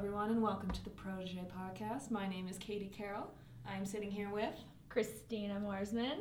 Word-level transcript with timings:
everyone, 0.00 0.30
and 0.30 0.40
welcome 0.40 0.70
to 0.70 0.82
the 0.82 0.88
Protege 0.88 1.42
Podcast. 1.54 2.10
My 2.10 2.26
name 2.26 2.48
is 2.48 2.56
Katie 2.56 2.90
Carroll. 2.90 3.30
I'm 3.68 3.84
sitting 3.84 4.10
here 4.10 4.30
with, 4.30 4.54
Christina 4.88 5.60
Morsman. 5.62 6.20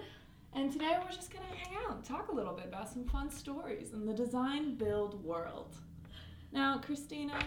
and 0.53 0.69
today 0.69 0.97
we're 1.01 1.15
just 1.15 1.31
going 1.31 1.45
to 1.49 1.55
hang 1.55 1.77
out 1.77 1.95
and 1.95 2.03
talk 2.03 2.27
a 2.27 2.35
little 2.35 2.51
bit 2.51 2.65
about 2.65 2.89
some 2.89 3.05
fun 3.05 3.31
stories 3.31 3.93
in 3.93 4.05
the 4.05 4.13
design 4.13 4.75
build 4.75 5.23
world. 5.23 5.77
Now, 6.51 6.79
Christina, 6.79 7.39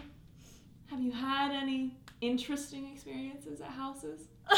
have 0.86 1.02
you 1.02 1.12
had 1.12 1.52
any 1.52 1.98
interesting 2.22 2.90
experiences 2.90 3.60
at 3.60 3.68
houses? 3.68 4.28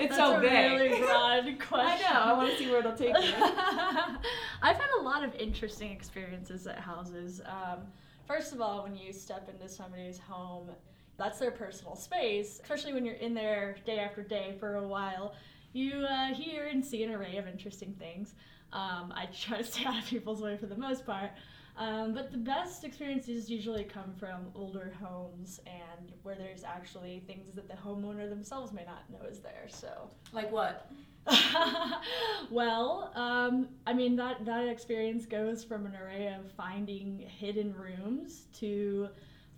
It's 0.00 0.16
That's 0.16 0.16
so 0.16 0.38
a 0.38 0.40
big. 0.40 0.80
really 0.80 0.98
broad 0.98 1.58
question. 1.58 2.06
I 2.08 2.14
know, 2.14 2.20
I 2.20 2.32
want 2.32 2.50
to 2.52 2.56
see 2.56 2.70
where 2.70 2.78
it'll 2.80 2.92
take 2.92 3.08
you. 3.08 3.34
I've 4.62 4.76
had 4.76 4.88
a 4.98 5.02
lot 5.02 5.24
of 5.24 5.34
interesting 5.34 5.92
experiences 5.92 6.66
at 6.66 6.78
houses. 6.78 7.42
Um, 7.44 7.80
first 8.28 8.52
of 8.52 8.60
all, 8.60 8.84
when 8.84 8.94
you 8.94 9.12
step 9.12 9.48
into 9.48 9.68
somebody's 9.68 10.18
home, 10.18 10.70
that's 11.16 11.38
their 11.40 11.50
personal 11.50 11.96
space, 11.96 12.60
especially 12.62 12.92
when 12.92 13.04
you're 13.04 13.16
in 13.16 13.34
there 13.34 13.76
day 13.84 13.98
after 13.98 14.22
day 14.22 14.54
for 14.60 14.76
a 14.76 14.86
while. 14.86 15.34
You 15.72 16.06
uh, 16.08 16.34
hear 16.34 16.66
and 16.66 16.84
see 16.84 17.02
an 17.02 17.10
array 17.10 17.38
of 17.38 17.48
interesting 17.48 17.94
things. 17.98 18.34
Um, 18.72 19.12
I 19.16 19.26
try 19.40 19.58
to 19.58 19.64
stay 19.64 19.84
out 19.84 19.98
of 19.98 20.06
people's 20.06 20.42
way 20.42 20.56
for 20.56 20.66
the 20.66 20.76
most 20.76 21.04
part. 21.06 21.30
Um, 21.78 22.12
but 22.12 22.32
the 22.32 22.38
best 22.38 22.82
experiences 22.82 23.48
usually 23.48 23.84
come 23.84 24.12
from 24.18 24.46
older 24.56 24.92
homes 25.00 25.60
and 25.64 26.12
where 26.24 26.34
there's 26.34 26.64
actually 26.64 27.22
things 27.28 27.52
that 27.54 27.68
the 27.68 27.74
homeowner 27.74 28.28
themselves 28.28 28.72
may 28.72 28.84
not 28.84 29.08
know 29.10 29.24
is 29.28 29.38
there. 29.38 29.66
So 29.68 30.10
Like 30.32 30.50
what? 30.50 30.90
well, 32.50 33.12
um, 33.14 33.68
I 33.86 33.92
mean 33.92 34.16
that 34.16 34.44
that 34.44 34.66
experience 34.66 35.24
goes 35.24 35.62
from 35.62 35.86
an 35.86 35.94
array 35.94 36.34
of 36.34 36.50
finding 36.52 37.20
hidden 37.20 37.72
rooms 37.74 38.46
to 38.54 39.08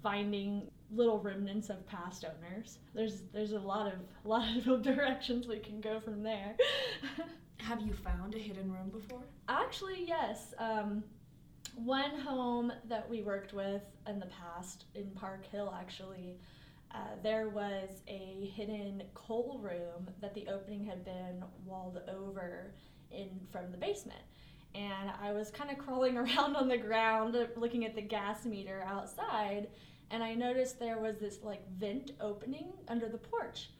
finding 0.02 0.70
little 0.92 1.20
remnants 1.20 1.70
of 1.70 1.86
past 1.86 2.24
owners. 2.24 2.78
There's 2.94 3.22
there's 3.32 3.52
a 3.52 3.58
lot 3.58 3.86
of 3.86 4.00
a 4.24 4.28
lot 4.28 4.66
of 4.66 4.82
directions 4.82 5.46
we 5.46 5.58
can 5.58 5.80
go 5.80 6.00
from 6.00 6.22
there. 6.22 6.56
Have 7.58 7.80
you 7.82 7.92
found 7.92 8.34
a 8.34 8.38
hidden 8.38 8.70
room 8.72 8.90
before? 8.90 9.22
Actually, 9.48 10.04
yes. 10.06 10.54
Um, 10.58 11.04
one 11.84 12.18
home 12.18 12.72
that 12.88 13.08
we 13.08 13.22
worked 13.22 13.52
with 13.52 13.82
in 14.06 14.20
the 14.20 14.26
past 14.26 14.84
in 14.94 15.10
Park 15.10 15.46
Hill, 15.46 15.74
actually, 15.78 16.36
uh, 16.92 16.98
there 17.22 17.48
was 17.48 18.02
a 18.08 18.52
hidden 18.54 19.02
coal 19.14 19.60
room 19.62 20.08
that 20.20 20.34
the 20.34 20.46
opening 20.48 20.84
had 20.84 21.04
been 21.04 21.42
walled 21.64 22.00
over 22.08 22.72
in 23.10 23.28
from 23.50 23.70
the 23.70 23.78
basement. 23.78 24.20
And 24.74 25.10
I 25.22 25.32
was 25.32 25.50
kind 25.50 25.70
of 25.70 25.78
crawling 25.78 26.16
around 26.18 26.56
on 26.56 26.68
the 26.68 26.76
ground 26.76 27.36
looking 27.56 27.84
at 27.84 27.94
the 27.94 28.02
gas 28.02 28.44
meter 28.44 28.84
outside, 28.86 29.68
and 30.10 30.22
I 30.22 30.34
noticed 30.34 30.78
there 30.78 30.98
was 30.98 31.16
this 31.18 31.38
like 31.42 31.66
vent 31.78 32.12
opening 32.20 32.72
under 32.88 33.08
the 33.08 33.18
porch. 33.18 33.70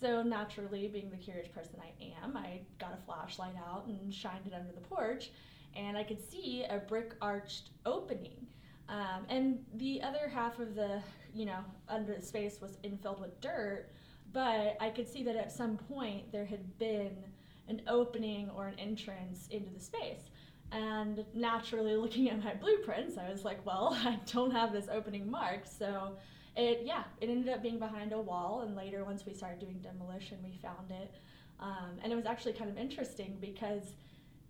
So 0.00 0.22
naturally, 0.22 0.88
being 0.88 1.10
the 1.10 1.16
curious 1.16 1.48
person 1.48 1.76
I 1.80 2.24
am, 2.24 2.36
I 2.36 2.60
got 2.78 2.94
a 2.94 3.04
flashlight 3.04 3.56
out 3.56 3.86
and 3.86 4.14
shined 4.14 4.46
it 4.46 4.54
under 4.54 4.72
the 4.72 4.80
porch, 4.80 5.30
and 5.76 5.96
I 5.96 6.02
could 6.02 6.20
see 6.22 6.64
a 6.68 6.78
brick 6.78 7.14
arched 7.20 7.70
opening. 7.86 8.46
Um, 8.88 9.24
and 9.28 9.64
the 9.74 10.02
other 10.02 10.28
half 10.28 10.58
of 10.58 10.74
the, 10.74 11.00
you 11.32 11.46
know, 11.46 11.60
under 11.88 12.14
the 12.14 12.22
space 12.22 12.60
was 12.60 12.76
infilled 12.82 13.20
with 13.20 13.40
dirt, 13.40 13.90
but 14.32 14.76
I 14.80 14.90
could 14.90 15.08
see 15.08 15.22
that 15.24 15.36
at 15.36 15.52
some 15.52 15.76
point 15.76 16.30
there 16.32 16.44
had 16.44 16.78
been 16.78 17.16
an 17.68 17.82
opening 17.86 18.50
or 18.50 18.66
an 18.66 18.78
entrance 18.78 19.46
into 19.50 19.70
the 19.70 19.80
space. 19.80 20.30
And 20.72 21.24
naturally, 21.34 21.96
looking 21.96 22.30
at 22.30 22.42
my 22.42 22.54
blueprints, 22.54 23.16
I 23.16 23.30
was 23.30 23.44
like, 23.44 23.64
well, 23.64 23.96
I 24.04 24.18
don't 24.32 24.50
have 24.50 24.72
this 24.72 24.88
opening 24.90 25.30
marked, 25.30 25.68
so 25.68 26.16
it 26.56 26.82
yeah 26.84 27.04
it 27.20 27.30
ended 27.30 27.52
up 27.52 27.62
being 27.62 27.78
behind 27.78 28.12
a 28.12 28.20
wall 28.20 28.62
and 28.62 28.74
later 28.74 29.04
once 29.04 29.24
we 29.24 29.32
started 29.32 29.60
doing 29.60 29.78
demolition 29.78 30.38
we 30.42 30.58
found 30.60 30.90
it 30.90 31.14
um, 31.60 31.98
and 32.02 32.12
it 32.12 32.16
was 32.16 32.26
actually 32.26 32.52
kind 32.52 32.70
of 32.70 32.76
interesting 32.76 33.36
because 33.40 33.92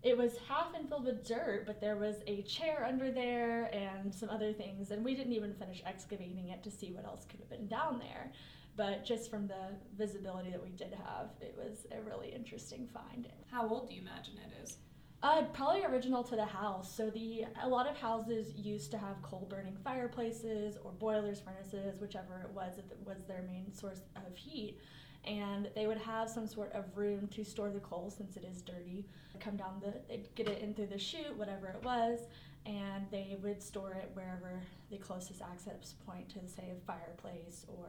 it 0.02 0.16
was 0.16 0.32
half 0.48 0.74
and 0.74 0.88
filled 0.88 1.04
with 1.04 1.26
dirt 1.26 1.64
but 1.66 1.80
there 1.80 1.96
was 1.96 2.16
a 2.26 2.42
chair 2.42 2.84
under 2.86 3.10
there 3.10 3.70
and 3.74 4.14
some 4.14 4.30
other 4.30 4.52
things 4.52 4.90
and 4.90 5.04
we 5.04 5.14
didn't 5.14 5.32
even 5.32 5.54
finish 5.54 5.82
excavating 5.86 6.48
it 6.48 6.62
to 6.62 6.70
see 6.70 6.92
what 6.92 7.04
else 7.04 7.24
could 7.28 7.40
have 7.40 7.50
been 7.50 7.66
down 7.66 7.98
there 7.98 8.32
but 8.76 9.04
just 9.04 9.30
from 9.30 9.46
the 9.46 9.76
visibility 9.96 10.50
that 10.50 10.62
we 10.62 10.70
did 10.70 10.94
have 10.94 11.30
it 11.40 11.54
was 11.56 11.86
a 11.92 12.00
really 12.02 12.28
interesting 12.28 12.88
find 12.92 13.28
How 13.50 13.68
old 13.68 13.88
do 13.88 13.94
you 13.94 14.02
imagine 14.02 14.34
it 14.38 14.62
is? 14.62 14.78
uh, 15.22 15.42
probably 15.52 15.84
original 15.84 16.22
to 16.24 16.36
the 16.36 16.44
house. 16.44 16.94
So 16.94 17.10
the 17.10 17.44
a 17.62 17.68
lot 17.68 17.88
of 17.88 17.96
houses 17.96 18.54
used 18.54 18.90
to 18.92 18.98
have 18.98 19.20
coal 19.22 19.46
burning 19.50 19.76
fireplaces 19.84 20.78
or 20.82 20.92
boilers, 20.92 21.40
furnaces, 21.40 22.00
whichever 22.00 22.40
it 22.44 22.54
was 22.54 22.76
that 22.76 22.86
was 23.04 23.24
their 23.24 23.42
main 23.42 23.72
source 23.74 24.00
of 24.16 24.36
heat. 24.36 24.78
And 25.26 25.68
they 25.74 25.86
would 25.86 25.98
have 25.98 26.30
some 26.30 26.46
sort 26.46 26.72
of 26.72 26.84
room 26.96 27.28
to 27.28 27.44
store 27.44 27.70
the 27.70 27.80
coal 27.80 28.12
since 28.16 28.36
it 28.36 28.44
is 28.44 28.62
dirty. 28.62 29.04
Come 29.38 29.56
down 29.56 29.80
the, 29.82 29.94
they'd 30.08 30.34
get 30.34 30.48
it 30.48 30.62
in 30.62 30.74
through 30.74 30.88
the 30.88 30.98
chute, 30.98 31.36
whatever 31.36 31.68
it 31.68 31.82
was, 31.84 32.20
and 32.66 33.06
they 33.10 33.36
would 33.42 33.62
store 33.62 33.92
it 33.92 34.10
wherever 34.14 34.60
the 34.90 34.96
closest 34.96 35.42
access 35.42 35.94
point 36.06 36.28
to, 36.30 36.38
say, 36.48 36.72
a 36.76 36.86
fireplace 36.86 37.64
or 37.68 37.86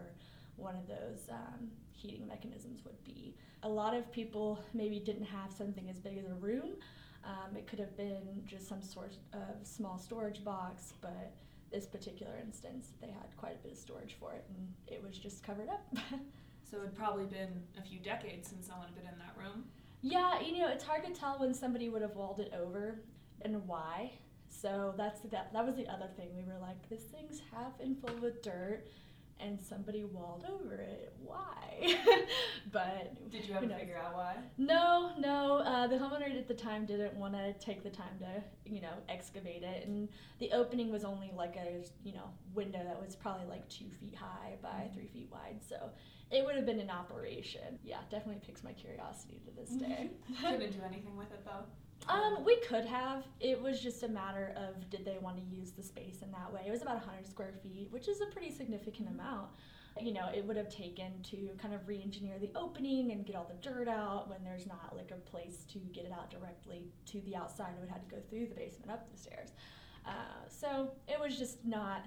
one 0.57 0.75
of 0.75 0.87
those 0.87 1.29
um, 1.29 1.69
heating 1.91 2.27
mechanisms 2.27 2.83
would 2.85 3.01
be. 3.03 3.35
A 3.63 3.69
lot 3.69 3.93
of 3.93 4.11
people 4.11 4.59
maybe 4.73 4.99
didn't 4.99 5.25
have 5.25 5.51
something 5.51 5.89
as 5.89 5.99
big 5.99 6.17
as 6.17 6.25
a 6.25 6.35
room. 6.35 6.71
Um, 7.23 7.55
it 7.55 7.67
could 7.67 7.79
have 7.79 7.95
been 7.95 8.43
just 8.45 8.67
some 8.67 8.81
sort 8.81 9.15
of 9.33 9.65
small 9.65 9.97
storage 9.97 10.43
box, 10.43 10.93
but 11.01 11.33
this 11.71 11.85
particular 11.85 12.33
instance, 12.43 12.89
they 12.99 13.07
had 13.07 13.35
quite 13.37 13.55
a 13.55 13.63
bit 13.63 13.71
of 13.71 13.77
storage 13.77 14.15
for 14.19 14.33
it, 14.33 14.45
and 14.49 14.73
it 14.87 15.03
was 15.03 15.17
just 15.17 15.43
covered 15.43 15.69
up. 15.69 15.85
So 16.71 16.77
it'd 16.77 16.95
probably 16.95 17.25
been 17.25 17.61
a 17.77 17.81
few 17.81 17.99
decades 17.99 18.47
since 18.47 18.65
someone 18.65 18.87
had 18.87 18.95
been 18.95 19.11
in 19.11 19.19
that 19.19 19.35
room. 19.37 19.65
yeah, 20.01 20.39
you 20.39 20.57
know, 20.57 20.69
it's 20.69 20.85
hard 20.85 21.03
to 21.03 21.11
tell 21.11 21.37
when 21.37 21.53
somebody 21.53 21.89
would 21.89 22.01
have 22.01 22.15
walled 22.15 22.39
it 22.39 22.53
over 22.57 23.01
and 23.41 23.67
why. 23.67 24.13
So 24.49 24.93
that's 24.97 25.19
that. 25.31 25.51
That 25.53 25.65
was 25.65 25.75
the 25.75 25.87
other 25.87 26.07
thing. 26.15 26.29
We 26.35 26.43
were 26.43 26.59
like, 26.59 26.89
this 26.89 27.03
thing's 27.03 27.41
half 27.53 27.79
and 27.81 27.97
full 27.99 28.15
with 28.21 28.41
dirt, 28.41 28.85
and 29.39 29.59
somebody 29.59 30.03
walled 30.03 30.45
over 30.49 30.75
it. 30.75 31.13
Why? 31.23 31.97
but 32.71 33.29
Did 33.31 33.47
you 33.47 33.55
ever 33.55 33.67
figure 33.67 33.97
out 33.97 34.13
why? 34.13 34.35
No, 34.57 35.11
no. 35.17 35.57
Uh, 35.59 35.87
the 35.87 35.95
homeowner 35.95 36.37
at 36.37 36.47
the 36.47 36.53
time 36.53 36.85
didn't 36.85 37.15
want 37.15 37.33
to 37.33 37.53
take 37.53 37.81
the 37.83 37.89
time 37.89 38.19
to, 38.19 38.43
you 38.65 38.81
know, 38.81 38.93
excavate 39.09 39.63
it, 39.63 39.87
and 39.87 40.07
the 40.39 40.51
opening 40.51 40.91
was 40.91 41.03
only 41.03 41.31
like 41.35 41.55
a, 41.55 41.83
you 42.03 42.13
know, 42.13 42.29
window 42.53 42.83
that 42.83 43.01
was 43.03 43.15
probably 43.15 43.47
like 43.47 43.67
two 43.69 43.89
feet 43.99 44.15
high 44.15 44.55
by 44.61 44.89
three 44.93 45.07
feet 45.07 45.29
wide. 45.31 45.59
So 45.67 45.77
it 46.31 46.45
would 46.45 46.55
have 46.55 46.65
been 46.65 46.79
an 46.79 46.89
operation. 46.89 47.77
Yeah, 47.83 47.97
definitely 48.09 48.41
piques 48.45 48.63
my 48.63 48.71
curiosity 48.73 49.41
to 49.45 49.51
this 49.51 49.69
day. 49.71 50.11
Couldn't 50.41 50.71
do 50.71 50.79
anything 50.85 51.17
with 51.17 51.31
it 51.31 51.43
though. 51.45 51.65
Um, 52.07 52.43
we 52.43 52.57
could 52.67 52.85
have. 52.85 53.25
It 53.39 53.61
was 53.61 53.79
just 53.79 54.03
a 54.03 54.07
matter 54.07 54.53
of 54.55 54.89
did 54.89 55.05
they 55.05 55.17
want 55.19 55.37
to 55.37 55.43
use 55.55 55.71
the 55.71 55.83
space 55.83 56.21
in 56.21 56.31
that 56.31 56.51
way. 56.51 56.61
It 56.65 56.71
was 56.71 56.81
about 56.81 56.95
100 56.95 57.27
square 57.27 57.53
feet, 57.61 57.89
which 57.91 58.07
is 58.07 58.21
a 58.21 58.25
pretty 58.27 58.51
significant 58.51 59.09
amount. 59.09 59.49
You 59.99 60.13
know, 60.13 60.29
it 60.33 60.45
would 60.45 60.55
have 60.55 60.69
taken 60.69 61.21
to 61.23 61.49
kind 61.61 61.73
of 61.73 61.85
re-engineer 61.87 62.39
the 62.39 62.49
opening 62.55 63.11
and 63.11 63.25
get 63.25 63.35
all 63.35 63.45
the 63.47 63.69
dirt 63.69 63.89
out 63.89 64.29
when 64.29 64.41
there's 64.43 64.65
not 64.65 64.95
like 64.95 65.11
a 65.11 65.29
place 65.29 65.65
to 65.73 65.79
get 65.93 66.05
it 66.05 66.13
out 66.13 66.31
directly 66.31 66.87
to 67.07 67.21
the 67.21 67.35
outside. 67.35 67.73
It 67.77 67.81
would 67.81 67.89
have 67.89 68.07
to 68.07 68.15
go 68.15 68.21
through 68.29 68.47
the 68.47 68.55
basement 68.55 68.89
up 68.89 69.11
the 69.11 69.17
stairs. 69.17 69.49
Uh, 70.05 70.47
so 70.47 70.91
it 71.07 71.19
was 71.19 71.37
just 71.37 71.63
not 71.65 72.05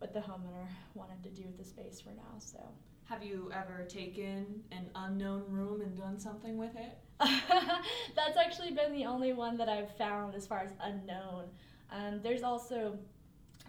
what 0.00 0.12
the 0.12 0.20
homeowner 0.20 0.66
wanted 0.94 1.22
to 1.22 1.30
do 1.30 1.44
with 1.46 1.56
the 1.56 1.64
space 1.64 2.00
for 2.00 2.10
now. 2.10 2.38
So. 2.38 2.58
Have 3.10 3.24
you 3.24 3.50
ever 3.52 3.84
taken 3.88 4.62
an 4.70 4.88
unknown 4.94 5.42
room 5.48 5.80
and 5.80 5.96
done 5.96 6.20
something 6.20 6.56
with 6.56 6.76
it? 6.76 6.96
That's 7.18 8.36
actually 8.38 8.70
been 8.70 8.92
the 8.92 9.04
only 9.04 9.32
one 9.32 9.56
that 9.56 9.68
I've 9.68 9.92
found 9.96 10.36
as 10.36 10.46
far 10.46 10.60
as 10.60 10.70
unknown. 10.80 11.46
Um, 11.90 12.20
there's 12.22 12.44
also 12.44 12.96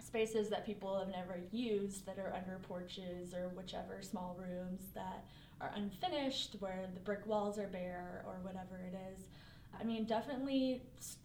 spaces 0.00 0.48
that 0.50 0.64
people 0.64 0.96
have 0.96 1.08
never 1.08 1.40
used 1.50 2.06
that 2.06 2.20
are 2.20 2.32
under 2.32 2.60
porches 2.68 3.34
or 3.34 3.48
whichever 3.48 4.00
small 4.00 4.38
rooms 4.38 4.82
that 4.94 5.24
are 5.60 5.72
unfinished 5.74 6.54
where 6.60 6.86
the 6.94 7.00
brick 7.00 7.26
walls 7.26 7.58
are 7.58 7.66
bare 7.66 8.22
or 8.24 8.36
whatever 8.42 8.80
it 8.86 8.96
is. 9.12 9.24
I 9.78 9.82
mean, 9.82 10.04
definitely 10.04 10.82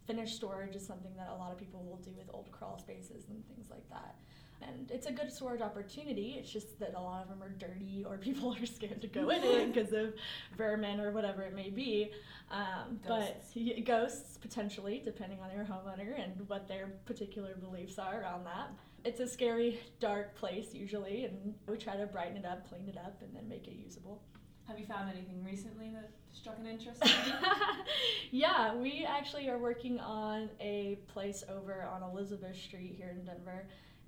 finished 0.08 0.38
storage 0.38 0.76
is 0.76 0.84
something 0.84 1.16
that 1.18 1.30
a 1.30 1.36
lot 1.36 1.52
of 1.52 1.60
people 1.60 1.84
will 1.84 1.98
do 1.98 2.12
with 2.18 2.34
old 2.34 2.52
crawl 2.52 2.80
spaces 2.80 3.26
and 3.30 3.46
things 3.46 3.70
like 3.70 3.88
that. 3.92 4.16
And 4.62 4.90
it's 4.92 5.06
a 5.06 5.12
good 5.12 5.32
storage 5.32 5.62
opportunity. 5.62 6.36
It's 6.40 6.52
just 6.52 6.80
that 6.80 6.94
a 6.96 7.00
lot 7.00 7.22
of 7.22 7.30
them 7.30 7.44
are 7.44 7.50
dirty 7.50 8.04
or 8.08 8.18
people 8.28 8.56
are 8.56 8.66
scared 8.66 9.02
to 9.02 9.08
go 9.08 9.30
in 9.30 9.44
it 9.44 9.74
because 9.74 9.94
of 9.94 10.14
vermin 10.58 11.00
or 11.00 11.12
whatever 11.12 11.44
it 11.44 11.54
may 11.54 11.70
be. 11.70 12.12
Um, 12.50 13.00
but 13.06 13.44
ghosts, 13.86 14.38
potentially, 14.38 15.02
depending 15.04 15.40
on 15.42 15.52
your 15.52 15.66
homeowner 15.66 16.22
and 16.22 16.48
what 16.48 16.68
their 16.68 16.94
particular 17.06 17.56
beliefs 17.56 18.00
are 18.00 18.22
around 18.22 18.46
that. 18.46 18.72
It's 19.04 19.20
a 19.20 19.28
scary, 19.28 19.80
dark 20.00 20.36
place 20.36 20.74
usually, 20.74 21.26
and 21.26 21.54
we 21.68 21.78
try 21.78 21.96
to 21.96 22.08
brighten 22.08 22.38
it 22.38 22.46
up, 22.46 22.68
clean 22.68 22.90
it 22.90 22.98
up, 22.98 23.22
and 23.22 23.36
then 23.36 23.48
make 23.48 23.68
it 23.68 23.76
usable. 23.76 24.22
Have 24.68 24.78
you 24.78 24.86
found 24.86 25.10
anything 25.10 25.42
recently 25.46 25.92
that 25.94 26.12
struck 26.34 26.58
an 26.60 26.66
interest? 26.66 27.02
in 27.02 27.12
yeah, 28.32 28.76
we 28.76 29.06
actually 29.08 29.48
are 29.50 29.58
working 29.58 29.98
on 30.00 30.50
a 30.60 31.00
place 31.08 31.44
over 31.50 31.84
on 31.84 32.04
Elizabeth 32.04 32.58
Street 32.58 32.96
here 32.98 33.16
in 33.18 33.24
Denver. 33.24 33.66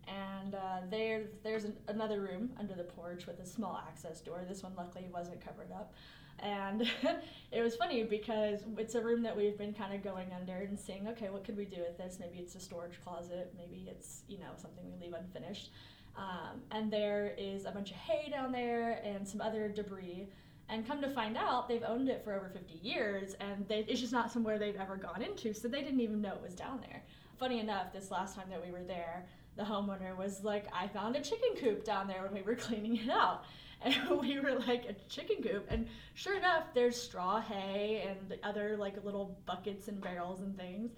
And 0.09 0.55
uh, 0.55 0.81
there, 0.89 1.23
there's 1.43 1.65
an, 1.65 1.75
another 1.87 2.21
room 2.21 2.51
under 2.59 2.73
the 2.73 2.83
porch 2.83 3.27
with 3.27 3.39
a 3.39 3.45
small 3.45 3.79
access 3.87 4.21
door. 4.21 4.43
This 4.47 4.63
one 4.63 4.73
luckily 4.75 5.07
wasn't 5.13 5.43
covered 5.43 5.71
up. 5.71 5.93
And 6.41 6.89
it 7.51 7.61
was 7.61 7.75
funny 7.75 8.03
because 8.03 8.61
it's 8.77 8.95
a 8.95 9.01
room 9.01 9.21
that 9.23 9.35
we've 9.35 9.57
been 9.57 9.73
kind 9.73 9.93
of 9.93 10.03
going 10.03 10.31
under 10.33 10.55
and 10.55 10.79
seeing, 10.79 11.07
okay, 11.09 11.29
what 11.29 11.43
could 11.43 11.57
we 11.57 11.65
do 11.65 11.81
with 11.81 11.97
this? 11.97 12.17
Maybe 12.19 12.39
it's 12.39 12.55
a 12.55 12.59
storage 12.59 12.99
closet. 13.03 13.53
Maybe 13.57 13.87
it's, 13.89 14.23
you 14.27 14.39
know, 14.39 14.51
something 14.55 14.83
we 14.85 15.05
leave 15.05 15.13
unfinished. 15.13 15.71
Um, 16.17 16.61
and 16.71 16.91
there 16.91 17.33
is 17.37 17.65
a 17.65 17.71
bunch 17.71 17.91
of 17.91 17.97
hay 17.97 18.29
down 18.29 18.51
there 18.51 19.01
and 19.03 19.27
some 19.27 19.41
other 19.41 19.69
debris. 19.69 20.27
And 20.69 20.85
come 20.85 21.01
to 21.01 21.09
find 21.09 21.35
out, 21.35 21.67
they've 21.67 21.83
owned 21.83 22.09
it 22.09 22.23
for 22.23 22.33
over 22.33 22.47
50 22.47 22.75
years, 22.87 23.35
and 23.39 23.67
they, 23.67 23.85
it's 23.87 23.99
just 23.99 24.13
not 24.13 24.31
somewhere 24.31 24.59
they've 24.59 24.75
ever 24.75 24.97
gone 24.97 25.23
into, 25.23 25.51
so 25.51 25.67
they 25.67 25.81
didn't 25.81 25.99
even 25.99 26.21
know 26.21 26.33
it 26.33 26.41
was 26.43 26.53
down 26.53 26.79
there. 26.81 27.01
Funny 27.39 27.59
enough, 27.59 27.91
this 27.91 28.11
last 28.11 28.35
time 28.35 28.49
that 28.51 28.63
we 28.63 28.71
were 28.71 28.83
there, 28.83 29.25
the 29.59 29.65
homeowner 29.65 30.15
was 30.15 30.43
like, 30.43 30.65
I 30.73 30.87
found 30.87 31.17
a 31.17 31.21
chicken 31.21 31.49
coop 31.59 31.83
down 31.83 32.07
there 32.07 32.23
when 32.23 32.33
we 32.33 32.41
were 32.41 32.55
cleaning 32.67 32.95
it 32.95 33.09
out. 33.09 33.43
And 33.81 33.95
we 34.21 34.39
were 34.39 34.53
like, 34.53 34.85
a 34.85 34.95
chicken 35.09 35.43
coop. 35.43 35.67
And 35.69 35.85
sure 36.13 36.37
enough, 36.37 36.63
there's 36.73 36.99
straw 36.99 37.41
hay 37.41 38.07
and 38.07 38.39
other 38.43 38.77
like 38.77 39.03
little 39.03 39.37
buckets 39.45 39.89
and 39.89 40.01
barrels 40.01 40.39
and 40.39 40.57
things. 40.57 40.91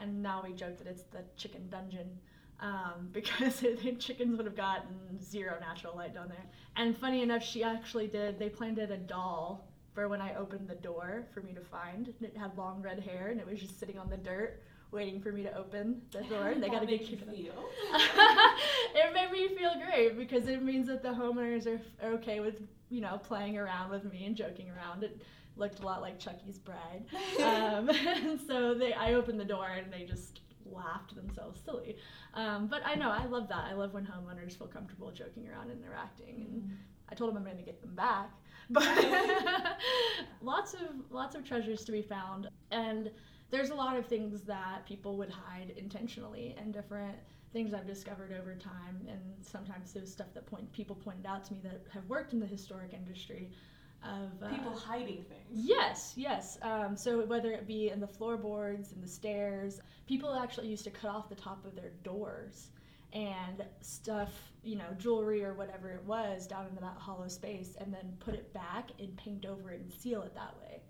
And 0.00 0.22
now 0.22 0.42
we 0.42 0.54
joke 0.54 0.78
that 0.78 0.86
it's 0.86 1.02
the 1.04 1.24
chicken 1.36 1.68
dungeon 1.70 2.08
um, 2.60 3.08
because 3.12 3.60
the 3.60 3.94
chickens 3.98 4.36
would 4.38 4.46
have 4.46 4.56
gotten 4.56 5.22
zero 5.22 5.58
natural 5.60 5.94
light 5.94 6.14
down 6.14 6.28
there. 6.28 6.46
And 6.76 6.96
funny 6.96 7.22
enough, 7.22 7.44
she 7.44 7.62
actually 7.62 8.06
did, 8.06 8.38
they 8.38 8.48
planted 8.48 8.90
a 8.90 8.96
doll 8.96 9.68
for 9.94 10.08
when 10.08 10.22
I 10.22 10.34
opened 10.36 10.68
the 10.68 10.74
door 10.74 11.26
for 11.34 11.40
me 11.40 11.52
to 11.52 11.60
find. 11.60 12.12
It 12.22 12.36
had 12.36 12.56
long 12.56 12.80
red 12.80 13.00
hair 13.00 13.28
and 13.28 13.40
it 13.40 13.46
was 13.46 13.60
just 13.60 13.78
sitting 13.78 13.98
on 13.98 14.08
the 14.08 14.16
dirt 14.16 14.62
waiting 14.90 15.20
for 15.20 15.32
me 15.32 15.42
to 15.42 15.56
open 15.56 16.00
the 16.12 16.20
door. 16.30 16.48
And 16.48 16.62
they 16.62 16.68
got 16.68 16.80
to 16.80 16.86
get 16.86 17.04
kicked 17.04 17.22
it 18.94 19.14
made 19.14 19.30
me 19.30 19.48
feel 19.56 19.74
great 19.84 20.16
because 20.16 20.48
it 20.48 20.62
means 20.62 20.86
that 20.86 21.02
the 21.02 21.08
homeowners 21.08 21.66
are, 21.66 21.80
are 22.02 22.12
okay 22.14 22.40
with 22.40 22.62
you 22.88 23.00
know 23.00 23.18
playing 23.18 23.58
around 23.58 23.90
with 23.90 24.10
me 24.10 24.24
and 24.26 24.36
joking 24.36 24.70
around. 24.70 25.02
It 25.02 25.20
looked 25.56 25.80
a 25.80 25.82
lot 25.82 26.00
like 26.00 26.18
Chucky's 26.18 26.58
bride. 26.58 27.04
um, 27.42 27.88
and 27.90 28.40
so 28.40 28.74
they, 28.74 28.92
I 28.92 29.14
opened 29.14 29.40
the 29.40 29.44
door 29.44 29.68
and 29.68 29.92
they 29.92 30.04
just 30.04 30.40
laughed 30.70 31.14
themselves 31.14 31.60
silly. 31.64 31.96
Um, 32.34 32.66
but 32.66 32.82
I 32.84 32.94
know 32.94 33.10
I 33.10 33.24
love 33.26 33.48
that. 33.48 33.64
I 33.64 33.74
love 33.74 33.94
when 33.94 34.04
homeowners 34.04 34.56
feel 34.56 34.66
comfortable 34.66 35.10
joking 35.10 35.48
around 35.48 35.70
and 35.70 35.82
interacting. 35.82 36.34
And 36.36 36.62
mm-hmm. 36.62 36.74
I 37.08 37.14
told 37.14 37.30
them 37.30 37.38
I'm 37.38 37.44
going 37.44 37.56
to 37.56 37.62
get 37.62 37.80
them 37.80 37.94
back. 37.94 38.30
But 38.68 38.88
lots 40.42 40.74
of 40.74 40.80
lots 41.10 41.36
of 41.36 41.44
treasures 41.44 41.84
to 41.84 41.92
be 41.92 42.02
found 42.02 42.48
and 42.72 43.10
there's 43.50 43.70
a 43.70 43.74
lot 43.74 43.96
of 43.96 44.06
things 44.06 44.42
that 44.42 44.84
people 44.86 45.16
would 45.16 45.30
hide 45.30 45.72
intentionally 45.76 46.54
and 46.58 46.72
different 46.72 47.16
things 47.52 47.72
I've 47.72 47.86
discovered 47.86 48.32
over 48.38 48.54
time, 48.54 49.06
and 49.08 49.20
sometimes 49.40 49.92
those 49.92 50.10
stuff 50.10 50.26
that 50.34 50.46
point 50.46 50.70
people 50.72 50.96
pointed 50.96 51.26
out 51.26 51.44
to 51.44 51.54
me 51.54 51.60
that 51.62 51.82
have 51.92 52.04
worked 52.08 52.32
in 52.32 52.40
the 52.40 52.46
historic 52.46 52.92
industry. 52.92 53.50
Of, 54.02 54.42
uh, 54.42 54.50
people 54.50 54.74
hiding 54.76 55.24
things. 55.24 55.48
Yes, 55.50 56.12
yes. 56.16 56.58
Um, 56.62 56.96
so 56.96 57.24
whether 57.24 57.52
it 57.52 57.66
be 57.66 57.88
in 57.90 57.98
the 57.98 58.06
floorboards 58.06 58.92
and 58.92 59.02
the 59.02 59.08
stairs, 59.08 59.80
people 60.06 60.34
actually 60.34 60.68
used 60.68 60.84
to 60.84 60.90
cut 60.90 61.10
off 61.10 61.28
the 61.28 61.34
top 61.34 61.64
of 61.64 61.74
their 61.74 61.92
doors 62.04 62.68
and 63.12 63.64
stuff, 63.80 64.52
you 64.62 64.76
know, 64.76 64.92
jewelry 64.98 65.42
or 65.42 65.54
whatever 65.54 65.90
it 65.90 66.04
was 66.04 66.46
down 66.46 66.66
into 66.66 66.80
that 66.80 66.96
hollow 66.98 67.28
space, 67.28 67.76
and 67.80 67.92
then 67.92 68.16
put 68.20 68.34
it 68.34 68.52
back 68.52 68.90
and 68.98 69.16
paint 69.16 69.46
over 69.46 69.70
it 69.70 69.80
and 69.80 69.92
seal 69.92 70.22
it 70.22 70.34
that 70.34 70.54
way. 70.60 70.82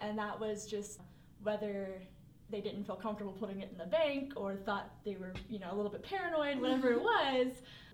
And 0.00 0.18
that 0.18 0.40
was 0.40 0.66
just 0.66 1.00
whether 1.42 2.02
they 2.50 2.60
didn't 2.60 2.84
feel 2.84 2.96
comfortable 2.96 3.32
putting 3.32 3.60
it 3.60 3.70
in 3.70 3.78
the 3.78 3.86
bank 3.86 4.32
or 4.36 4.56
thought 4.56 4.90
they 5.04 5.16
were, 5.16 5.32
you 5.48 5.58
know, 5.58 5.68
a 5.70 5.74
little 5.74 5.90
bit 5.90 6.02
paranoid, 6.02 6.60
whatever 6.60 6.90
it 6.90 7.00
was. 7.02 7.48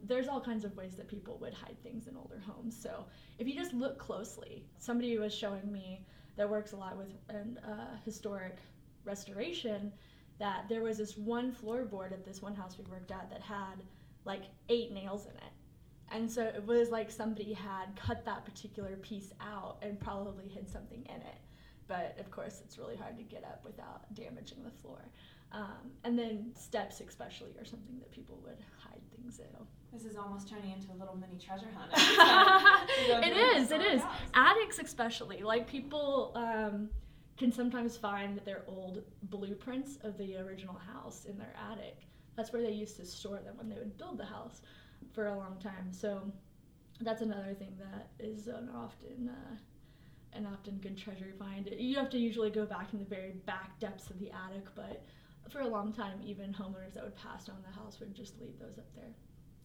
There's 0.04 0.28
all 0.28 0.40
kinds 0.40 0.64
of 0.64 0.74
ways 0.76 0.96
that 0.96 1.08
people 1.08 1.38
would 1.40 1.52
hide 1.52 1.76
things 1.82 2.06
in 2.06 2.16
older 2.16 2.40
homes. 2.46 2.76
So 2.80 3.04
if 3.38 3.46
you 3.46 3.54
just 3.54 3.74
look 3.74 3.98
closely, 3.98 4.64
somebody 4.78 5.18
was 5.18 5.34
showing 5.34 5.70
me 5.70 6.06
that 6.36 6.48
works 6.48 6.72
a 6.72 6.76
lot 6.76 6.96
with 6.96 7.08
an 7.28 7.58
uh, 7.58 7.96
historic 8.04 8.56
restoration 9.04 9.92
that 10.38 10.66
there 10.68 10.82
was 10.82 10.98
this 10.98 11.16
one 11.16 11.52
floorboard 11.52 12.12
at 12.12 12.24
this 12.24 12.42
one 12.42 12.54
house 12.54 12.76
we 12.78 12.84
worked 12.90 13.10
at 13.10 13.30
that 13.30 13.40
had 13.42 13.82
like 14.24 14.42
eight 14.68 14.92
nails 14.92 15.26
in 15.26 15.32
it. 15.32 15.52
And 16.12 16.30
so 16.30 16.42
it 16.42 16.64
was 16.66 16.90
like 16.90 17.10
somebody 17.10 17.52
had 17.52 17.96
cut 17.96 18.24
that 18.26 18.44
particular 18.44 18.96
piece 18.96 19.32
out 19.40 19.78
and 19.82 19.98
probably 19.98 20.48
hid 20.48 20.68
something 20.68 21.04
in 21.06 21.16
it 21.16 21.38
but 21.88 22.16
of 22.18 22.30
course 22.30 22.60
it's 22.64 22.78
really 22.78 22.96
hard 22.96 23.16
to 23.16 23.22
get 23.22 23.44
up 23.44 23.62
without 23.64 24.12
damaging 24.14 24.62
the 24.64 24.70
floor. 24.70 25.00
Um, 25.52 25.92
and 26.04 26.18
then 26.18 26.52
steps, 26.54 27.00
especially, 27.00 27.50
are 27.58 27.64
something 27.64 27.98
that 27.98 28.10
people 28.10 28.38
would 28.44 28.58
hide 28.82 29.00
things 29.14 29.38
in. 29.38 29.46
This 29.92 30.04
is 30.04 30.16
almost 30.16 30.48
turning 30.48 30.72
into 30.72 30.92
a 30.92 30.96
little 30.98 31.16
mini 31.16 31.38
treasure 31.38 31.68
hunt. 31.74 31.92
it 33.24 33.36
is, 33.36 33.70
it 33.70 33.80
is. 33.80 34.02
House. 34.02 34.14
Attics, 34.34 34.78
especially. 34.78 35.42
Like, 35.42 35.66
people 35.66 36.32
um, 36.34 36.90
can 37.38 37.52
sometimes 37.52 37.96
find 37.96 38.40
their 38.44 38.64
old 38.66 39.02
blueprints 39.24 39.98
of 40.02 40.18
the 40.18 40.36
original 40.36 40.78
house 40.92 41.24
in 41.24 41.38
their 41.38 41.54
attic. 41.70 42.00
That's 42.36 42.52
where 42.52 42.60
they 42.60 42.72
used 42.72 42.96
to 42.96 43.06
store 43.06 43.38
them 43.38 43.56
when 43.56 43.68
they 43.68 43.76
would 43.76 43.96
build 43.96 44.18
the 44.18 44.26
house 44.26 44.60
for 45.12 45.28
a 45.28 45.36
long 45.36 45.56
time. 45.62 45.92
So, 45.92 46.20
that's 47.00 47.22
another 47.22 47.54
thing 47.54 47.78
that 47.78 48.08
is 48.18 48.48
an 48.48 48.68
often. 48.74 49.30
Uh, 49.30 49.56
an 50.36 50.46
often 50.46 50.78
good 50.78 50.96
treasure 50.96 51.32
find. 51.38 51.68
You 51.78 51.96
have 51.96 52.10
to 52.10 52.18
usually 52.18 52.50
go 52.50 52.66
back 52.66 52.92
in 52.92 52.98
the 52.98 53.04
very 53.04 53.32
back 53.46 53.78
depths 53.80 54.10
of 54.10 54.18
the 54.18 54.30
attic, 54.30 54.66
but 54.74 55.04
for 55.50 55.60
a 55.60 55.66
long 55.66 55.92
time, 55.92 56.20
even 56.24 56.52
homeowners 56.52 56.94
that 56.94 57.04
would 57.04 57.16
pass 57.16 57.46
down 57.46 57.56
the 57.66 57.72
house 57.74 57.98
would 58.00 58.14
just 58.14 58.40
leave 58.40 58.58
those 58.58 58.78
up 58.78 58.92
there 58.94 59.14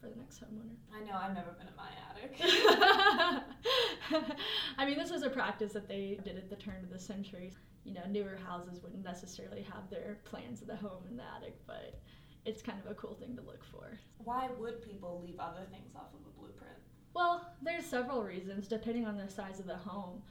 for 0.00 0.08
the 0.08 0.16
next 0.16 0.42
homeowner. 0.42 0.76
I 0.94 1.00
know, 1.04 1.16
I've 1.16 1.34
never 1.34 1.52
been 1.52 1.68
in 1.68 1.76
my 1.76 1.90
attic. 2.10 2.40
I 4.78 4.84
mean, 4.84 4.98
this 4.98 5.10
was 5.10 5.22
a 5.22 5.30
practice 5.30 5.72
that 5.72 5.88
they 5.88 6.18
did 6.24 6.36
at 6.36 6.50
the 6.50 6.56
turn 6.56 6.82
of 6.82 6.90
the 6.90 6.98
century. 6.98 7.52
You 7.84 7.94
know, 7.94 8.02
newer 8.08 8.36
houses 8.46 8.82
wouldn't 8.82 9.04
necessarily 9.04 9.62
have 9.62 9.88
their 9.90 10.18
plans 10.24 10.60
of 10.62 10.68
the 10.68 10.76
home 10.76 11.04
in 11.08 11.16
the 11.16 11.24
attic, 11.36 11.56
but 11.66 12.00
it's 12.44 12.62
kind 12.62 12.78
of 12.84 12.90
a 12.90 12.94
cool 12.94 13.14
thing 13.14 13.36
to 13.36 13.42
look 13.42 13.64
for. 13.64 13.98
Why 14.18 14.48
would 14.58 14.82
people 14.82 15.22
leave 15.24 15.38
other 15.38 15.64
things 15.70 15.94
off 15.94 16.12
of 16.14 16.20
a 16.26 16.30
blueprint? 16.38 16.78
Well, 17.14 17.54
there's 17.62 17.86
several 17.86 18.22
reasons 18.22 18.66
depending 18.66 19.06
on 19.06 19.16
the 19.16 19.28
size 19.28 19.60
of 19.60 19.66
the 19.66 19.76
home 19.76 20.22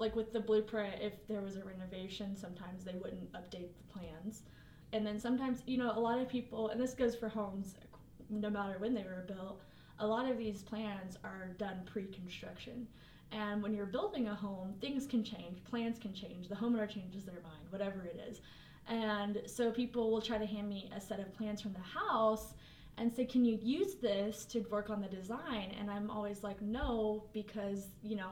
like 0.00 0.16
with 0.16 0.32
the 0.32 0.40
blueprint, 0.40 0.94
if 1.00 1.26
there 1.28 1.42
was 1.42 1.56
a 1.56 1.64
renovation, 1.64 2.36
sometimes 2.36 2.84
they 2.84 2.94
wouldn't 2.94 3.30
update 3.32 3.68
the 3.76 3.92
plans. 3.92 4.42
And 4.92 5.06
then 5.06 5.20
sometimes, 5.20 5.62
you 5.66 5.78
know, 5.78 5.92
a 5.94 6.00
lot 6.00 6.18
of 6.18 6.28
people, 6.28 6.70
and 6.70 6.80
this 6.80 6.94
goes 6.94 7.14
for 7.14 7.28
homes 7.28 7.76
no 8.30 8.48
matter 8.50 8.76
when 8.78 8.94
they 8.94 9.02
were 9.02 9.24
built, 9.26 9.60
a 9.98 10.06
lot 10.06 10.28
of 10.28 10.38
these 10.38 10.62
plans 10.62 11.18
are 11.24 11.50
done 11.58 11.82
pre 11.84 12.06
construction. 12.06 12.86
And 13.32 13.62
when 13.62 13.74
you're 13.74 13.86
building 13.86 14.28
a 14.28 14.34
home, 14.34 14.74
things 14.80 15.06
can 15.06 15.22
change, 15.22 15.62
plans 15.64 15.98
can 15.98 16.12
change, 16.12 16.48
the 16.48 16.54
homeowner 16.54 16.88
changes 16.88 17.24
their 17.24 17.40
mind, 17.42 17.64
whatever 17.70 18.02
it 18.02 18.20
is. 18.28 18.40
And 18.88 19.42
so 19.46 19.70
people 19.70 20.10
will 20.10 20.22
try 20.22 20.38
to 20.38 20.46
hand 20.46 20.68
me 20.68 20.90
a 20.96 21.00
set 21.00 21.20
of 21.20 21.32
plans 21.34 21.60
from 21.60 21.74
the 21.74 22.00
house 22.00 22.54
and 22.98 23.12
say, 23.12 23.24
Can 23.24 23.44
you 23.44 23.58
use 23.62 23.94
this 23.96 24.44
to 24.46 24.60
work 24.70 24.90
on 24.90 25.00
the 25.00 25.08
design? 25.08 25.74
And 25.78 25.90
I'm 25.90 26.10
always 26.10 26.42
like, 26.42 26.60
No, 26.60 27.24
because, 27.32 27.88
you 28.02 28.16
know, 28.16 28.30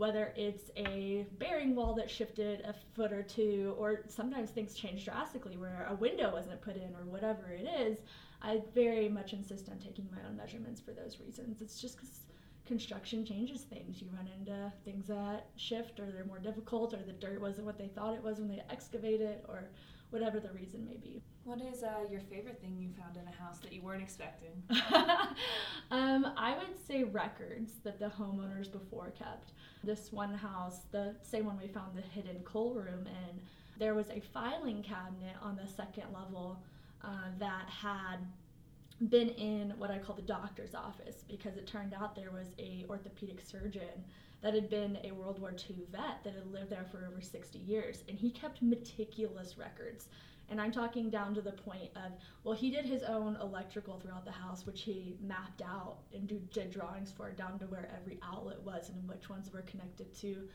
whether 0.00 0.32
it's 0.34 0.70
a 0.78 1.26
bearing 1.38 1.76
wall 1.76 1.92
that 1.92 2.10
shifted 2.10 2.62
a 2.62 2.74
foot 2.94 3.12
or 3.12 3.22
two, 3.22 3.74
or 3.78 4.00
sometimes 4.08 4.48
things 4.48 4.72
change 4.72 5.04
drastically 5.04 5.58
where 5.58 5.86
a 5.90 5.94
window 5.94 6.32
wasn't 6.32 6.58
put 6.62 6.74
in 6.74 6.94
or 6.94 7.04
whatever 7.04 7.50
it 7.50 7.68
is, 7.78 7.98
I 8.40 8.62
very 8.74 9.10
much 9.10 9.34
insist 9.34 9.68
on 9.68 9.78
taking 9.78 10.08
my 10.10 10.26
own 10.26 10.38
measurements 10.38 10.80
for 10.80 10.92
those 10.92 11.18
reasons. 11.20 11.60
It's 11.60 11.78
just 11.78 11.96
because 11.96 12.20
construction 12.64 13.26
changes 13.26 13.60
things. 13.60 14.00
You 14.00 14.08
run 14.16 14.26
into 14.38 14.72
things 14.86 15.08
that 15.08 15.48
shift 15.56 16.00
or 16.00 16.10
they're 16.10 16.24
more 16.24 16.38
difficult 16.38 16.94
or 16.94 17.02
the 17.06 17.12
dirt 17.12 17.38
wasn't 17.38 17.66
what 17.66 17.76
they 17.76 17.88
thought 17.88 18.14
it 18.14 18.22
was 18.22 18.38
when 18.38 18.48
they 18.48 18.62
excavate 18.70 19.20
it 19.20 19.44
or 19.48 19.68
whatever 20.10 20.40
the 20.40 20.50
reason 20.50 20.84
may 20.84 20.96
be. 20.96 21.22
What 21.44 21.60
is 21.60 21.82
uh, 21.82 22.10
your 22.10 22.20
favorite 22.20 22.60
thing 22.60 22.76
you 22.78 22.90
found 23.00 23.16
in 23.16 23.22
a 23.26 23.42
house 23.42 23.58
that 23.60 23.72
you 23.72 23.82
weren't 23.82 24.02
expecting? 24.02 24.62
um, 25.90 26.32
I 26.36 26.56
would 26.58 26.86
say 26.86 27.04
records 27.04 27.72
that 27.84 27.98
the 27.98 28.06
homeowners 28.06 28.70
before 28.70 29.12
kept. 29.18 29.52
This 29.82 30.12
one 30.12 30.34
house, 30.34 30.80
the 30.92 31.14
same 31.22 31.46
one 31.46 31.58
we 31.60 31.68
found 31.68 31.96
the 31.96 32.02
hidden 32.02 32.42
coal 32.44 32.74
room 32.74 33.06
in, 33.06 33.40
there 33.78 33.94
was 33.94 34.10
a 34.10 34.20
filing 34.20 34.82
cabinet 34.82 35.36
on 35.42 35.56
the 35.56 35.66
second 35.66 36.04
level 36.12 36.62
uh, 37.02 37.30
that 37.38 37.66
had 37.66 38.18
been 39.08 39.30
in 39.30 39.70
what 39.78 39.90
I 39.90 39.98
call 39.98 40.14
the 40.14 40.22
doctor's 40.22 40.74
office 40.74 41.24
because 41.28 41.56
it 41.56 41.66
turned 41.66 41.94
out 41.94 42.14
there 42.14 42.30
was 42.30 42.48
a 42.58 42.84
orthopedic 42.90 43.40
surgeon 43.40 44.04
that 44.42 44.54
had 44.54 44.70
been 44.70 44.98
a 45.04 45.12
World 45.12 45.38
War 45.38 45.52
II 45.52 45.76
vet 45.92 46.24
that 46.24 46.34
had 46.34 46.50
lived 46.52 46.70
there 46.70 46.86
for 46.90 47.06
over 47.06 47.20
60 47.20 47.58
years, 47.58 48.04
and 48.08 48.18
he 48.18 48.30
kept 48.30 48.62
meticulous 48.62 49.58
records. 49.58 50.08
And 50.48 50.60
I'm 50.60 50.72
talking 50.72 51.10
down 51.10 51.34
to 51.34 51.40
the 51.40 51.52
point 51.52 51.90
of, 51.94 52.12
well, 52.42 52.54
he 52.54 52.70
did 52.70 52.84
his 52.84 53.04
own 53.04 53.36
electrical 53.40 54.00
throughout 54.00 54.24
the 54.24 54.32
house, 54.32 54.66
which 54.66 54.82
he 54.82 55.16
mapped 55.22 55.62
out 55.62 55.98
and 56.12 56.26
do, 56.26 56.40
did 56.52 56.70
drawings 56.72 57.12
for 57.16 57.30
down 57.30 57.58
to 57.60 57.66
where 57.66 57.88
every 57.96 58.18
outlet 58.22 58.60
was 58.62 58.88
and 58.88 59.08
which 59.08 59.28
ones 59.28 59.52
were 59.52 59.62
connected 59.62 60.12
to, 60.22 60.48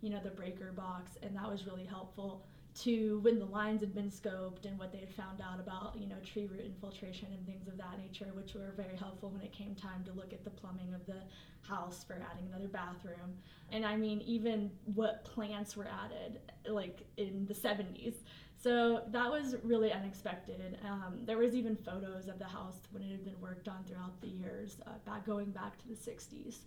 you 0.00 0.10
know, 0.10 0.20
the 0.22 0.30
breaker 0.30 0.72
box, 0.72 1.18
and 1.22 1.36
that 1.36 1.50
was 1.50 1.66
really 1.66 1.84
helpful. 1.84 2.46
To 2.74 3.18
when 3.20 3.38
the 3.38 3.44
lines 3.44 3.80
had 3.80 3.94
been 3.94 4.10
scoped 4.10 4.64
and 4.64 4.78
what 4.78 4.92
they 4.92 4.98
had 4.98 5.12
found 5.14 5.40
out 5.40 5.60
about, 5.60 5.94
you 5.98 6.06
know, 6.06 6.16
tree 6.24 6.46
root 6.46 6.64
infiltration 6.64 7.28
and 7.32 7.46
things 7.46 7.68
of 7.68 7.76
that 7.76 7.98
nature, 7.98 8.30
which 8.34 8.54
were 8.54 8.72
very 8.76 8.96
helpful 8.96 9.30
when 9.30 9.42
it 9.42 9.52
came 9.52 9.74
time 9.74 10.02
to 10.04 10.12
look 10.12 10.32
at 10.32 10.42
the 10.44 10.50
plumbing 10.50 10.94
of 10.94 11.04
the 11.06 11.20
house 11.60 12.02
for 12.04 12.14
adding 12.14 12.46
another 12.48 12.68
bathroom. 12.68 13.36
And 13.70 13.84
I 13.84 13.96
mean, 13.96 14.22
even 14.22 14.70
what 14.94 15.24
plants 15.24 15.76
were 15.76 15.86
added, 15.86 16.40
like 16.66 17.02
in 17.16 17.46
the 17.46 17.54
70s. 17.54 18.14
So 18.62 19.02
that 19.10 19.30
was 19.30 19.56
really 19.64 19.92
unexpected. 19.92 20.78
Um, 20.88 21.20
there 21.24 21.38
was 21.38 21.54
even 21.54 21.76
photos 21.76 22.28
of 22.28 22.38
the 22.38 22.46
house 22.46 22.78
when 22.92 23.02
it 23.02 23.10
had 23.10 23.24
been 23.24 23.40
worked 23.40 23.68
on 23.68 23.84
throughout 23.84 24.20
the 24.20 24.28
years, 24.28 24.76
uh, 24.86 24.90
back 25.04 25.26
going 25.26 25.50
back 25.50 25.78
to 25.78 25.88
the 25.88 25.94
60s. 25.94 26.58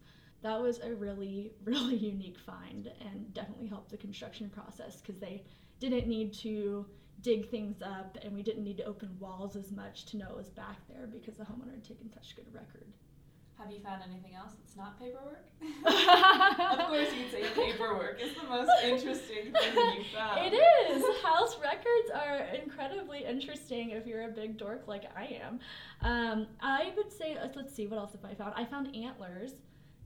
That 0.41 0.61
was 0.61 0.79
a 0.79 0.93
really, 0.93 1.53
really 1.63 1.95
unique 1.95 2.37
find 2.37 2.91
and 3.01 3.33
definitely 3.33 3.67
helped 3.67 3.89
the 3.89 3.97
construction 3.97 4.49
process 4.49 4.97
because 4.97 5.19
they 5.19 5.43
didn't 5.79 6.07
need 6.07 6.33
to 6.33 6.85
dig 7.21 7.49
things 7.49 7.81
up 7.81 8.17
and 8.23 8.33
we 8.33 8.43
didn't 8.43 8.63
need 8.63 8.77
to 8.77 8.83
open 8.85 9.09
walls 9.19 9.55
as 9.55 9.71
much 9.71 10.05
to 10.05 10.17
know 10.17 10.27
it 10.29 10.37
was 10.37 10.49
back 10.49 10.77
there 10.87 11.07
because 11.07 11.37
the 11.37 11.43
homeowner 11.43 11.71
had 11.71 11.83
taken 11.83 12.11
such 12.13 12.35
good 12.35 12.45
record. 12.53 12.85
Have 13.57 13.71
you 13.71 13.79
found 13.79 14.03
anything 14.03 14.35
else 14.35 14.51
that's 14.59 14.75
not 14.75 14.99
paperwork? 14.99 15.45
of 15.85 16.87
course, 16.87 17.07
you'd 17.15 17.31
say 17.31 17.43
paperwork 17.55 18.21
is 18.21 18.35
the 18.35 18.47
most 18.49 18.69
interesting 18.83 19.53
thing 19.53 19.97
you 19.97 20.03
found. 20.13 20.53
It 20.53 20.57
is. 20.57 21.03
House 21.23 21.57
records 21.61 22.11
are 22.13 22.39
incredibly 22.61 23.23
interesting 23.23 23.91
if 23.91 24.05
you're 24.05 24.23
a 24.23 24.31
big 24.31 24.57
dork 24.57 24.87
like 24.87 25.05
I 25.15 25.39
am. 25.41 25.59
Um, 26.01 26.47
I 26.61 26.91
would 26.97 27.11
say, 27.11 27.37
let's 27.55 27.73
see, 27.73 27.87
what 27.87 27.97
else 27.97 28.11
have 28.11 28.29
I 28.29 28.35
found? 28.35 28.53
I 28.57 28.65
found 28.65 28.93
antlers 28.93 29.53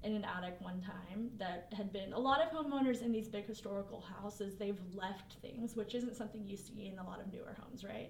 in 0.03 0.15
an 0.15 0.25
attic 0.25 0.55
one 0.59 0.81
time 0.81 1.29
that 1.37 1.71
had 1.75 1.91
been 1.91 2.13
a 2.13 2.19
lot 2.19 2.41
of 2.41 2.49
homeowners 2.51 3.01
in 3.01 3.11
these 3.11 3.27
big 3.27 3.45
historical 3.45 4.01
houses 4.01 4.55
they've 4.55 4.79
left 4.93 5.35
things 5.41 5.75
which 5.75 5.93
isn't 5.93 6.15
something 6.15 6.45
you 6.45 6.55
see 6.55 6.89
in 6.91 6.99
a 6.99 7.03
lot 7.03 7.19
of 7.19 7.31
newer 7.33 7.55
homes 7.61 7.83
right? 7.83 8.09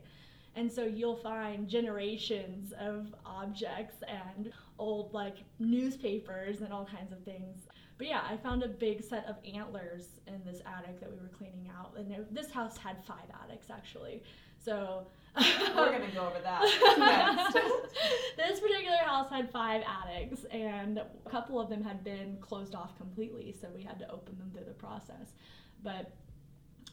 And 0.55 0.71
so 0.71 0.83
you'll 0.83 1.15
find 1.15 1.69
generations 1.69 2.73
of 2.79 3.13
objects 3.25 4.03
and 4.07 4.51
old 4.77 5.13
like 5.13 5.37
newspapers 5.59 6.61
and 6.61 6.73
all 6.73 6.85
kinds 6.85 7.11
of 7.11 7.23
things. 7.23 7.67
But 7.97 8.07
yeah 8.07 8.21
i 8.29 8.37
found 8.37 8.63
a 8.63 8.67
big 8.67 9.03
set 9.03 9.25
of 9.25 9.35
antlers 9.43 10.19
in 10.27 10.41
this 10.45 10.61
attic 10.65 10.99
that 11.01 11.11
we 11.11 11.17
were 11.17 11.31
cleaning 11.37 11.69
out 11.77 11.95
and 11.97 12.25
this 12.31 12.49
house 12.51 12.77
had 12.77 12.97
five 13.05 13.29
attics 13.43 13.69
actually 13.69 14.23
so 14.63 15.07
we're 15.37 15.91
gonna 15.91 16.05
um, 16.05 16.11
go 16.13 16.27
over 16.27 16.39
that 16.43 16.61
this 18.37 18.59
particular 18.59 18.97
house 18.97 19.29
had 19.29 19.51
five 19.51 19.83
attics, 19.87 20.45
and 20.51 20.97
a 20.97 21.29
couple 21.29 21.59
of 21.59 21.69
them 21.69 21.83
had 21.83 22.03
been 22.03 22.37
closed 22.41 22.75
off 22.75 22.97
completely, 22.97 23.55
so 23.59 23.67
we 23.75 23.83
had 23.83 23.99
to 23.99 24.09
open 24.11 24.37
them 24.37 24.49
through 24.53 24.65
the 24.65 24.73
process. 24.73 25.33
But 25.83 26.11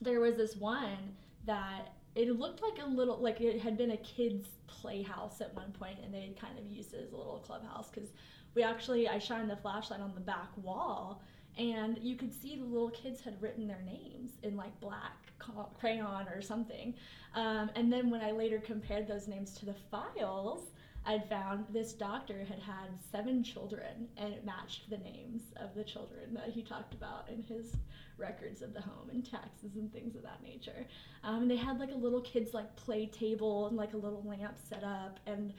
there 0.00 0.20
was 0.20 0.36
this 0.36 0.56
one 0.56 1.14
that 1.46 1.94
it 2.14 2.30
looked 2.38 2.62
like 2.62 2.84
a 2.84 2.88
little 2.88 3.18
like 3.18 3.40
it 3.40 3.60
had 3.60 3.76
been 3.76 3.92
a 3.92 3.96
kids 3.98 4.48
playhouse 4.66 5.40
at 5.40 5.54
one 5.54 5.70
point 5.72 5.98
and 6.04 6.12
they 6.12 6.22
had 6.22 6.40
kind 6.40 6.58
of 6.58 6.66
used 6.66 6.92
it 6.94 7.04
as 7.06 7.12
a 7.12 7.16
little 7.16 7.42
clubhouse 7.46 7.88
because 7.88 8.10
we 8.54 8.62
actually 8.62 9.08
i 9.08 9.18
shined 9.18 9.48
the 9.48 9.56
flashlight 9.56 10.00
on 10.00 10.12
the 10.14 10.20
back 10.20 10.50
wall 10.62 11.22
and 11.56 11.98
you 11.98 12.16
could 12.16 12.34
see 12.34 12.56
the 12.56 12.64
little 12.64 12.90
kids 12.90 13.20
had 13.20 13.40
written 13.40 13.66
their 13.66 13.82
names 13.82 14.32
in 14.42 14.56
like 14.56 14.78
black 14.80 15.32
crayon 15.78 16.26
or 16.28 16.42
something. 16.42 16.94
Um, 17.34 17.70
and 17.74 17.92
then 17.92 18.10
when 18.10 18.20
I 18.20 18.32
later 18.32 18.58
compared 18.58 19.06
those 19.06 19.28
names 19.28 19.52
to 19.58 19.66
the 19.66 19.74
files, 19.90 20.70
I'd 21.04 21.28
found 21.28 21.66
this 21.70 21.92
doctor 21.92 22.44
had 22.44 22.58
had 22.58 22.88
seven 23.12 23.44
children 23.44 24.08
and 24.16 24.34
it 24.34 24.44
matched 24.44 24.90
the 24.90 24.98
names 24.98 25.42
of 25.56 25.74
the 25.74 25.84
children 25.84 26.34
that 26.34 26.48
he 26.48 26.62
talked 26.62 26.94
about 26.94 27.28
in 27.28 27.42
his 27.42 27.76
records 28.18 28.60
of 28.60 28.74
the 28.74 28.80
home 28.80 29.10
and 29.10 29.24
taxes 29.24 29.76
and 29.76 29.92
things 29.92 30.16
of 30.16 30.22
that 30.22 30.42
nature. 30.42 30.86
Um, 31.22 31.42
and 31.42 31.50
they 31.50 31.56
had 31.56 31.78
like 31.78 31.92
a 31.92 31.96
little 31.96 32.22
kids 32.22 32.54
like 32.54 32.74
play 32.74 33.06
table 33.06 33.68
and 33.68 33.76
like 33.76 33.94
a 33.94 33.98
little 33.98 34.24
lamp 34.26 34.56
set 34.68 34.82
up 34.82 35.20
and 35.26 35.54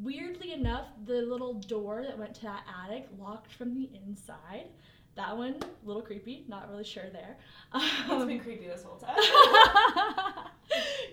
weirdly 0.00 0.52
enough 0.52 0.86
the 1.06 1.22
little 1.22 1.54
door 1.54 2.04
that 2.04 2.18
went 2.18 2.34
to 2.34 2.42
that 2.42 2.64
attic 2.84 3.06
locked 3.18 3.52
from 3.52 3.74
the 3.74 3.88
inside 3.94 4.66
that 5.18 5.36
one, 5.36 5.56
a 5.62 5.86
little 5.86 6.02
creepy, 6.02 6.44
not 6.48 6.70
really 6.70 6.84
sure 6.84 7.10
there. 7.12 7.36
it's 7.74 8.24
been 8.24 8.40
creepy 8.40 8.66
this 8.66 8.84
whole 8.84 8.96
time. 8.96 9.16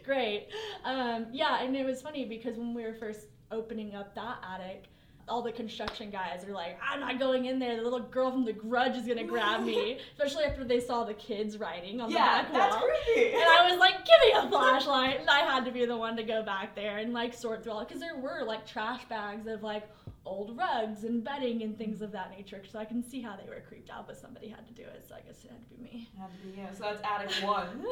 Great. 0.06 0.48
Um, 0.84 1.28
yeah, 1.32 1.64
and 1.64 1.76
it 1.76 1.86
was 1.86 2.02
funny 2.02 2.26
because 2.26 2.56
when 2.58 2.74
we 2.74 2.84
were 2.84 2.94
first 2.94 3.28
opening 3.52 3.96
up 3.96 4.16
that 4.16 4.38
attic, 4.48 4.86
all 5.28 5.42
the 5.42 5.52
construction 5.52 6.10
guys 6.10 6.46
are 6.48 6.54
like, 6.54 6.78
I'm 6.84 7.00
not 7.00 7.20
going 7.20 7.46
in 7.46 7.58
there. 7.58 7.76
The 7.76 7.82
little 7.82 8.00
girl 8.00 8.32
from 8.32 8.46
The 8.46 8.54
Grudge 8.54 8.96
is 8.96 9.08
gonna 9.08 9.24
grab 9.24 9.64
me, 9.64 9.98
especially 10.12 10.44
after 10.44 10.64
they 10.64 10.80
saw 10.80 11.04
the 11.04 11.16
kids 11.16 11.58
writing 11.58 12.00
on 12.00 12.12
yeah, 12.12 12.44
the 12.44 12.44
back 12.44 12.54
that's 12.54 12.76
wall. 12.76 12.90
creepy. 13.06 13.34
And 13.34 13.44
I 13.44 13.68
was 13.70 13.80
like, 13.80 14.06
give 14.06 14.16
me 14.24 14.32
a 14.34 14.48
flashlight, 14.50 15.20
and 15.22 15.30
I 15.30 15.40
had 15.40 15.66
to 15.66 15.72
be 15.72 15.86
the 15.86 15.98
one 15.98 16.16
to 16.18 16.24
go 16.24 16.44
back 16.44 16.76
there 16.76 16.98
and 16.98 17.14
like 17.14 17.34
sort 17.34 17.64
through 17.64 17.74
all 17.74 17.86
because 17.86 18.00
there 18.00 18.18
were 18.18 18.44
like 18.44 18.68
trash 18.68 19.04
bags 19.06 19.48
of 19.48 19.64
like 19.64 19.90
old 20.26 20.58
rugs 20.58 21.04
and 21.04 21.24
bedding 21.24 21.62
and 21.62 21.78
things 21.78 22.02
of 22.02 22.12
that 22.12 22.32
nature. 22.32 22.62
So 22.72 22.80
I 22.80 22.86
can 22.86 23.04
see 23.04 23.22
how 23.22 23.36
they 23.36 23.48
were 23.48 23.62
creeped 23.68 23.90
out, 23.90 24.08
but 24.08 24.18
somebody 24.18 24.48
had 24.48 24.66
to 24.68 24.74
do 24.74 24.84
it, 24.84 25.06
so 25.08 25.16
I 25.16 25.22
guess 25.22 25.44
it 25.44 25.52
had 25.52 25.64
to 25.64 25.76
be 25.76 25.82
me. 25.84 26.10
It 26.14 26.20
Had 26.20 26.32
to 26.32 26.48
be 26.48 26.62
you. 26.62 26.68
So 26.74 26.84
that's 26.84 27.02
attic 27.04 27.48
one. 27.48 27.86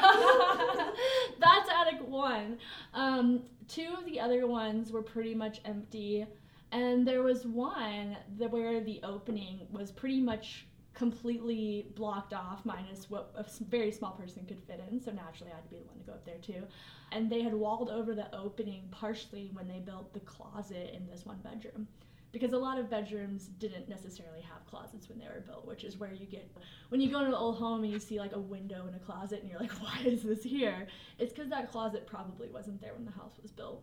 that's 1.40 1.70
attic 1.70 2.06
one. 2.06 2.58
Um, 2.94 3.42
two 3.68 3.94
of 3.96 4.04
the 4.04 4.20
other 4.20 4.46
ones 4.46 4.92
were 4.92 5.02
pretty 5.02 5.34
much 5.34 5.60
empty. 5.64 6.26
And 6.72 7.06
there 7.06 7.22
was 7.22 7.46
one 7.46 8.16
that 8.38 8.50
where 8.50 8.80
the 8.80 9.00
opening 9.02 9.66
was 9.70 9.90
pretty 9.90 10.20
much 10.20 10.66
completely 10.94 11.86
blocked 11.94 12.32
off, 12.32 12.64
minus 12.64 13.08
what 13.08 13.32
a 13.34 13.44
very 13.64 13.90
small 13.90 14.12
person 14.12 14.44
could 14.46 14.60
fit 14.60 14.80
in. 14.90 15.00
So 15.00 15.10
naturally, 15.10 15.52
I 15.52 15.56
had 15.56 15.64
to 15.64 15.70
be 15.70 15.78
the 15.78 15.86
one 15.86 15.98
to 15.98 16.04
go 16.04 16.12
up 16.12 16.24
there 16.24 16.38
too. 16.38 16.66
And 17.12 17.30
they 17.30 17.42
had 17.42 17.54
walled 17.54 17.90
over 17.90 18.14
the 18.14 18.32
opening 18.34 18.82
partially 18.90 19.50
when 19.52 19.66
they 19.66 19.78
built 19.78 20.12
the 20.12 20.20
closet 20.20 20.92
in 20.94 21.06
this 21.08 21.26
one 21.26 21.38
bedroom. 21.38 21.88
Because 22.32 22.52
a 22.52 22.58
lot 22.58 22.78
of 22.78 22.88
bedrooms 22.88 23.48
didn't 23.58 23.88
necessarily 23.88 24.40
have 24.42 24.64
closets 24.66 25.08
when 25.08 25.18
they 25.18 25.24
were 25.24 25.40
built, 25.40 25.66
which 25.66 25.82
is 25.82 25.96
where 25.96 26.12
you 26.12 26.26
get 26.26 26.48
when 26.90 27.00
you 27.00 27.10
go 27.10 27.18
into 27.18 27.30
an 27.30 27.34
old 27.34 27.56
home 27.56 27.82
and 27.82 27.92
you 27.92 27.98
see 27.98 28.20
like 28.20 28.36
a 28.36 28.38
window 28.38 28.84
and 28.86 28.94
a 28.94 29.00
closet 29.00 29.40
and 29.40 29.50
you're 29.50 29.58
like, 29.58 29.72
why 29.82 29.98
is 30.04 30.22
this 30.22 30.44
here? 30.44 30.86
It's 31.18 31.32
because 31.32 31.50
that 31.50 31.72
closet 31.72 32.06
probably 32.06 32.48
wasn't 32.48 32.80
there 32.80 32.94
when 32.94 33.04
the 33.04 33.10
house 33.10 33.34
was 33.42 33.50
built 33.50 33.82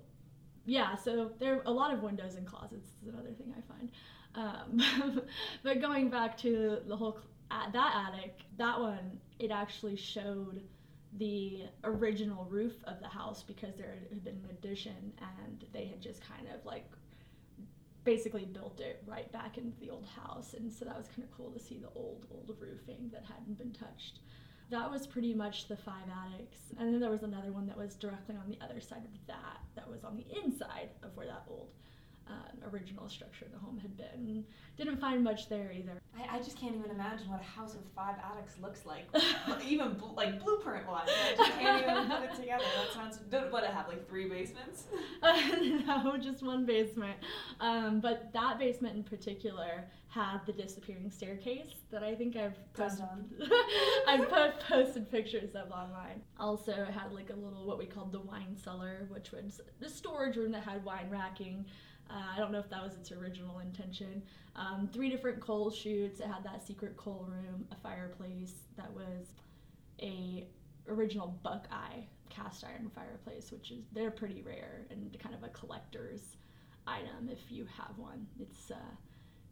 yeah, 0.67 0.95
so 0.95 1.31
there 1.39 1.55
are 1.55 1.61
a 1.65 1.71
lot 1.71 1.93
of 1.93 2.03
windows 2.03 2.35
and 2.35 2.45
closets 2.45 2.89
is 3.01 3.07
another 3.07 3.31
thing 3.31 3.53
I 3.57 3.61
find. 3.73 3.91
Um, 4.35 5.21
but 5.63 5.81
going 5.81 6.09
back 6.09 6.37
to 6.39 6.79
the 6.85 6.95
whole 6.95 7.19
at 7.49 7.71
that 7.71 8.11
attic, 8.13 8.41
that 8.57 8.77
one 8.77 9.19
it 9.39 9.49
actually 9.49 9.95
showed 9.95 10.61
the 11.17 11.63
original 11.85 12.45
roof 12.49 12.73
of 12.83 12.99
the 12.99 13.07
house 13.07 13.43
because 13.43 13.75
there 13.75 13.95
had 14.09 14.23
been 14.25 14.35
an 14.35 14.49
addition 14.51 15.13
and 15.39 15.65
they 15.71 15.85
had 15.85 16.01
just 16.01 16.21
kind 16.21 16.47
of 16.53 16.63
like 16.65 16.85
basically 18.03 18.45
built 18.45 18.81
it 18.81 19.01
right 19.07 19.31
back 19.31 19.57
into 19.57 19.79
the 19.79 19.89
old 19.89 20.05
house 20.05 20.53
and 20.53 20.71
so 20.71 20.85
that 20.85 20.97
was 20.97 21.07
kind 21.07 21.23
of 21.23 21.31
cool 21.35 21.49
to 21.51 21.59
see 21.59 21.77
the 21.77 21.89
old 21.95 22.25
old 22.31 22.55
roofing 22.59 23.09
that 23.11 23.23
hadn't 23.25 23.57
been 23.57 23.71
touched 23.71 24.19
that 24.69 24.91
was 24.91 25.07
pretty 25.07 25.33
much 25.33 25.67
the 25.67 25.77
five 25.77 26.07
attics. 26.25 26.57
And 26.77 26.93
then 26.93 26.99
there 26.99 27.09
was 27.09 27.23
another 27.23 27.51
one 27.51 27.67
that 27.67 27.77
was 27.77 27.95
directly 27.95 28.35
on 28.35 28.49
the 28.49 28.57
other 28.63 28.81
side 28.81 29.03
of 29.03 29.27
that, 29.27 29.59
that 29.75 29.89
was 29.89 30.03
on 30.03 30.17
the 30.17 30.25
inside 30.43 30.89
of 31.03 31.15
where 31.15 31.27
that 31.27 31.43
old 31.49 31.69
uh, 32.29 32.69
original 32.71 33.07
structure 33.09 33.45
the 33.51 33.59
home 33.59 33.77
had 33.79 33.95
been. 33.97 34.43
Didn't 34.77 34.97
find 34.97 35.23
much 35.23 35.49
there 35.49 35.71
either. 35.71 35.99
I, 36.17 36.37
I 36.37 36.39
just 36.39 36.57
can't 36.59 36.75
even 36.75 36.91
imagine 36.91 37.29
what 37.29 37.41
a 37.41 37.43
house 37.43 37.73
with 37.75 37.85
five 37.95 38.15
attics 38.23 38.55
looks 38.61 38.85
like, 38.85 39.07
even 39.65 39.93
bl- 39.93 40.13
like 40.15 40.43
blueprint 40.43 40.87
wise. 40.87 41.07
I 41.09 41.35
just 41.35 41.51
can't 41.59 41.83
even 41.83 42.07
put 42.09 42.23
it 42.23 42.35
together. 42.35 42.63
That 42.75 42.93
sounds. 42.93 43.19
What 43.51 43.63
it 43.63 43.71
have 43.71 43.87
like 43.87 44.07
three 44.07 44.27
basements? 44.29 44.85
Uh, 45.23 45.35
no, 45.87 46.15
just 46.17 46.43
one 46.43 46.63
basement. 46.63 47.17
Um, 47.59 47.99
but 47.99 48.31
that 48.33 48.59
basement 48.59 48.95
in 48.95 49.03
particular 49.03 49.85
had 50.09 50.39
the 50.45 50.53
disappearing 50.53 51.09
staircase 51.09 51.73
that 51.91 52.03
I 52.03 52.13
think 52.13 52.35
I've 52.35 52.55
posted. 52.73 53.05
I've 54.07 54.29
po- 54.29 54.53
posted 54.67 55.09
pictures 55.11 55.55
of 55.55 55.71
online. 55.71 56.21
Also, 56.39 56.71
it 56.71 56.89
had 56.91 57.11
like 57.13 57.29
a 57.31 57.35
little 57.35 57.65
what 57.65 57.77
we 57.79 57.85
called 57.87 58.11
the 58.11 58.19
wine 58.21 58.55
cellar, 58.55 59.07
which 59.09 59.31
was 59.31 59.59
the 59.79 59.89
storage 59.89 60.37
room 60.37 60.51
that 60.51 60.63
had 60.63 60.85
wine 60.85 61.09
racking. 61.09 61.65
Uh, 62.09 62.35
I 62.35 62.37
don't 62.37 62.51
know 62.51 62.59
if 62.59 62.69
that 62.69 62.83
was 62.83 62.93
its 62.95 63.11
original 63.11 63.59
intention. 63.59 64.23
Um, 64.55 64.89
three 64.91 65.09
different 65.09 65.39
coal 65.39 65.69
chutes. 65.69 66.19
It 66.19 66.27
had 66.27 66.43
that 66.43 66.65
secret 66.65 66.97
coal 66.97 67.27
room, 67.29 67.65
a 67.71 67.75
fireplace 67.75 68.53
that 68.77 68.91
was 68.91 69.33
a 70.01 70.47
original 70.87 71.37
Buckeye 71.43 72.01
cast 72.29 72.63
iron 72.63 72.89
fireplace, 72.93 73.51
which 73.51 73.71
is 73.71 73.83
they're 73.93 74.11
pretty 74.11 74.41
rare 74.41 74.85
and 74.89 75.17
kind 75.19 75.35
of 75.35 75.43
a 75.43 75.49
collector's 75.49 76.37
item 76.85 77.29
if 77.31 77.51
you 77.51 77.65
have 77.77 77.97
one. 77.97 78.25
It's 78.39 78.71
uh, 78.71 78.75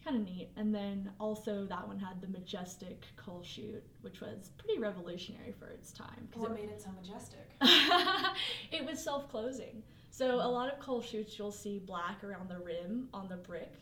kind 0.03 0.17
of 0.17 0.24
neat. 0.24 0.50
And 0.55 0.74
then 0.74 1.12
also 1.19 1.65
that 1.65 1.88
one 1.88 2.00
had 2.00 2.21
the 2.21 2.27
majestic 2.27 3.05
coal 3.17 3.41
chute, 3.43 3.83
which 4.01 4.21
was 4.21 4.51
pretty 4.57 4.79
revolutionary 4.79 5.53
for 5.57 5.67
its 5.67 5.91
time. 5.91 6.29
What 6.35 6.51
it, 6.51 6.55
made 6.55 6.69
it 6.69 6.81
so 6.81 6.89
majestic? 6.91 7.47
it 8.71 8.85
was 8.85 9.03
self-closing. 9.03 9.83
So 10.17 10.36
a 10.36 10.48
lot 10.48 10.72
of 10.72 10.79
coal 10.79 11.01
chutes 11.01 11.38
you'll 11.38 11.51
see 11.51 11.77
black 11.77 12.24
around 12.24 12.48
the 12.50 12.57
rim 12.60 13.10
on 13.13 13.27
the 13.27 13.36
brick. 13.36 13.74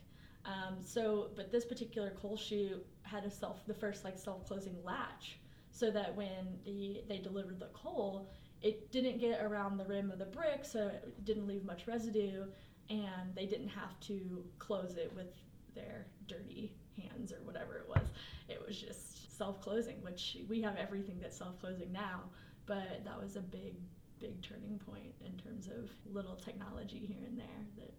Um, 0.46 0.78
so, 0.84 1.30
but 1.36 1.52
this 1.52 1.64
particular 1.64 2.10
coal 2.20 2.38
chute 2.38 2.84
had 3.04 3.24
a 3.24 3.30
self, 3.30 3.64
the 3.68 3.74
first 3.76 4.04
like 4.04 4.18
self-closing 4.18 4.76
latch. 4.84 5.38
so 5.74 5.90
that 5.90 6.16
when 6.16 6.60
the 6.66 7.04
they 7.10 7.18
delivered 7.18 7.60
the 7.60 7.70
coal, 7.74 8.30
it 8.62 8.92
didn't 8.92 9.20
get 9.20 9.44
around 9.44 9.78
the 9.78 9.86
rim 9.86 10.12
of 10.12 10.20
the 10.20 10.26
brick, 10.26 10.64
so 10.64 10.88
it 10.88 11.26
didn't 11.26 11.48
leave 11.48 11.66
much 11.66 11.88
residue, 11.88 12.46
and 12.90 13.36
they 13.36 13.46
didn't 13.46 13.68
have 13.70 14.00
to 14.02 14.46
close 14.60 14.96
it 14.98 15.12
with 15.16 15.28
their 15.76 16.06
dirty 16.28 16.72
hands 16.96 17.32
or 17.34 17.38
whatever 17.44 17.76
it 17.76 17.90
was. 17.90 18.08
It 18.48 18.64
was 18.66 18.80
just 18.80 19.36
self-closing, 19.38 20.02
which 20.02 20.38
we 20.48 20.62
have 20.62 20.78
everything 20.78 21.20
that's 21.20 21.38
self-closing 21.38 21.92
now, 21.92 22.22
but 22.68 23.04
that 23.04 23.20
was 23.22 23.36
a 23.36 23.42
big 23.42 23.76
big 24.24 24.42
turning 24.42 24.80
point 24.90 25.14
in 25.28 25.34
terms 25.44 25.68
of 25.68 25.90
little 26.18 26.36
technology 26.36 27.02
here 27.12 27.24
and 27.28 27.38
there 27.38 27.62
that 27.78 27.92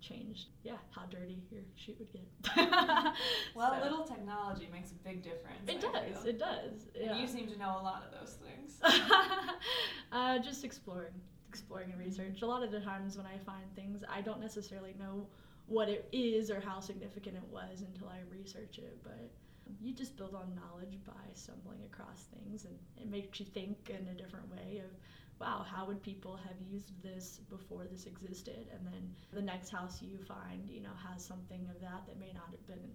changed 0.00 0.48
yeah 0.64 0.76
how 0.90 1.02
dirty 1.06 1.38
your 1.50 1.62
shoe 1.76 1.94
would 1.98 2.12
get 2.12 2.26
well 3.54 3.72
So- 3.78 3.82
little 3.84 4.04
technology 4.04 4.68
makes 4.72 4.90
a 4.90 4.94
big 5.08 5.22
difference 5.22 5.62
it 5.68 5.76
I 5.78 5.92
does 6.10 6.18
feel. 6.22 6.26
it 6.32 6.38
does 6.38 6.76
And 6.96 7.04
yeah. 7.06 7.18
you 7.20 7.26
seem 7.26 7.46
to 7.48 7.56
know 7.58 7.78
a 7.80 7.84
lot 7.90 8.02
of 8.06 8.10
those 8.18 8.34
things 8.46 8.80
uh, 10.12 10.38
just 10.40 10.64
exploring, 10.64 11.14
exploring 11.48 11.90
and 11.92 12.00
research. 12.00 12.42
A 12.42 12.46
lot 12.46 12.62
of 12.62 12.70
the 12.72 12.80
times 12.80 13.16
when 13.16 13.26
I 13.26 13.38
find 13.46 13.64
things, 13.76 14.02
I 14.08 14.20
don't 14.20 14.40
necessarily 14.40 14.94
know 14.98 15.26
what 15.66 15.88
it 15.88 16.08
is 16.12 16.50
or 16.50 16.60
how 16.60 16.80
significant 16.80 17.36
it 17.36 17.48
was 17.50 17.82
until 17.82 18.08
I 18.08 18.18
research 18.30 18.78
it. 18.78 18.98
But 19.04 19.30
you 19.80 19.92
just 19.94 20.16
build 20.16 20.34
on 20.34 20.52
knowledge 20.56 20.98
by 21.06 21.22
stumbling 21.34 21.78
across 21.92 22.26
things, 22.34 22.64
and 22.64 22.74
it 23.00 23.08
makes 23.10 23.38
you 23.40 23.46
think 23.46 23.88
in 23.90 24.06
a 24.08 24.14
different 24.14 24.50
way 24.50 24.82
of, 24.84 24.90
wow, 25.42 25.66
how 25.68 25.86
would 25.86 26.02
people 26.02 26.36
have 26.36 26.56
used 26.70 26.92
this 27.02 27.40
before 27.50 27.84
this 27.90 28.06
existed? 28.06 28.68
And 28.72 28.86
then 28.86 29.10
the 29.32 29.42
next 29.42 29.70
house 29.70 30.00
you 30.00 30.18
find, 30.18 30.70
you 30.70 30.80
know, 30.80 30.94
has 31.10 31.24
something 31.24 31.68
of 31.74 31.80
that 31.80 32.06
that 32.06 32.18
may 32.18 32.32
not 32.32 32.48
have 32.50 32.66
been 32.66 32.90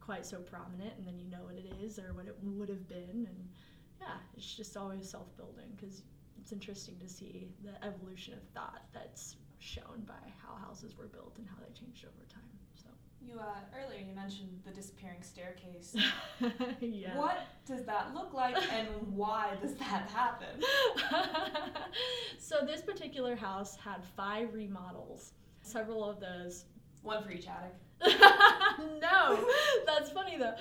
quite 0.00 0.24
so 0.24 0.38
prominent, 0.38 0.92
and 0.96 1.06
then 1.06 1.18
you 1.18 1.28
know 1.28 1.42
what 1.42 1.56
it 1.56 1.70
is 1.82 1.98
or 1.98 2.14
what 2.14 2.26
it 2.26 2.36
would 2.42 2.68
have 2.68 2.88
been, 2.88 3.26
and 3.28 3.48
yeah, 4.00 4.16
it's 4.36 4.54
just 4.56 4.76
always 4.76 5.10
self 5.10 5.36
building 5.36 5.66
because 5.76 6.02
it's 6.40 6.52
interesting 6.52 6.96
to 7.00 7.08
see 7.08 7.48
the 7.64 7.84
evolution 7.84 8.34
of 8.34 8.40
thought 8.54 8.84
that's 8.94 9.36
shown 9.58 10.04
by 10.06 10.32
how 10.42 10.54
houses 10.66 10.96
were 10.96 11.08
built 11.08 11.34
and 11.38 11.46
how 11.48 11.56
they 11.60 11.72
changed 11.78 12.04
over 12.06 12.24
time. 12.32 12.57
You 13.20 13.38
uh, 13.38 13.44
earlier 13.76 14.00
you 14.00 14.14
mentioned 14.14 14.48
the 14.64 14.70
disappearing 14.70 15.22
staircase 15.22 15.94
yeah. 16.80 17.16
what 17.16 17.38
does 17.66 17.84
that 17.84 18.14
look 18.14 18.32
like 18.32 18.56
and 18.72 18.88
why 19.10 19.56
does 19.60 19.74
that 19.74 20.08
happen 20.08 20.62
so, 22.38 22.64
this 22.64 22.82
particular 22.82 23.36
house 23.36 23.76
had 23.76 24.02
five 24.16 24.54
remodels. 24.54 25.32
Several 25.62 26.08
of 26.08 26.20
those 26.20 26.64
one 27.02 27.22
for 27.22 27.30
each 27.30 27.46
attic 27.46 27.74
no, 29.00 29.44
that's 29.84 30.10
funny 30.10 30.38
though. 30.38 30.54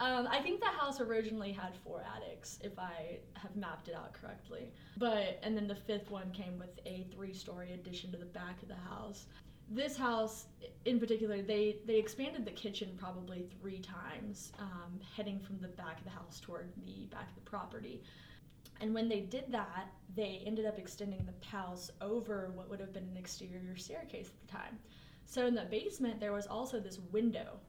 um, 0.00 0.26
I 0.26 0.40
think 0.42 0.60
the 0.60 0.66
house 0.66 1.02
originally 1.02 1.52
had 1.52 1.76
four 1.84 2.02
attics, 2.16 2.58
if 2.64 2.78
I 2.78 3.18
have 3.34 3.54
mapped 3.56 3.88
it 3.88 3.94
out 3.94 4.14
correctly. 4.14 4.72
But 4.96 5.38
and 5.42 5.54
then 5.54 5.68
the 5.68 5.74
fifth 5.74 6.10
one 6.10 6.30
came 6.30 6.58
with 6.58 6.80
a 6.86 7.06
three-story 7.14 7.72
addition 7.74 8.10
to 8.12 8.16
the 8.16 8.24
back 8.24 8.62
of 8.62 8.68
the 8.68 8.74
house. 8.74 9.26
This 9.72 9.96
house, 9.96 10.46
in 10.84 10.98
particular, 10.98 11.42
they 11.42 11.76
they 11.86 11.96
expanded 11.96 12.44
the 12.44 12.50
kitchen 12.50 12.96
probably 12.98 13.46
three 13.60 13.78
times, 13.78 14.52
um, 14.58 14.98
heading 15.16 15.38
from 15.38 15.60
the 15.60 15.68
back 15.68 15.98
of 15.98 16.04
the 16.04 16.10
house 16.10 16.40
toward 16.40 16.72
the 16.84 17.06
back 17.06 17.28
of 17.28 17.36
the 17.36 17.48
property. 17.48 18.02
And 18.80 18.92
when 18.94 19.08
they 19.08 19.20
did 19.20 19.44
that, 19.52 19.92
they 20.16 20.42
ended 20.44 20.66
up 20.66 20.78
extending 20.78 21.24
the 21.24 21.46
house 21.46 21.90
over 22.00 22.50
what 22.54 22.68
would 22.68 22.80
have 22.80 22.92
been 22.92 23.08
an 23.12 23.16
exterior 23.16 23.76
staircase 23.76 24.28
at 24.28 24.40
the 24.40 24.52
time. 24.52 24.78
So 25.26 25.46
in 25.46 25.54
the 25.54 25.66
basement, 25.70 26.18
there 26.18 26.32
was 26.32 26.46
also 26.46 26.80
this 26.80 26.98
window 27.12 27.60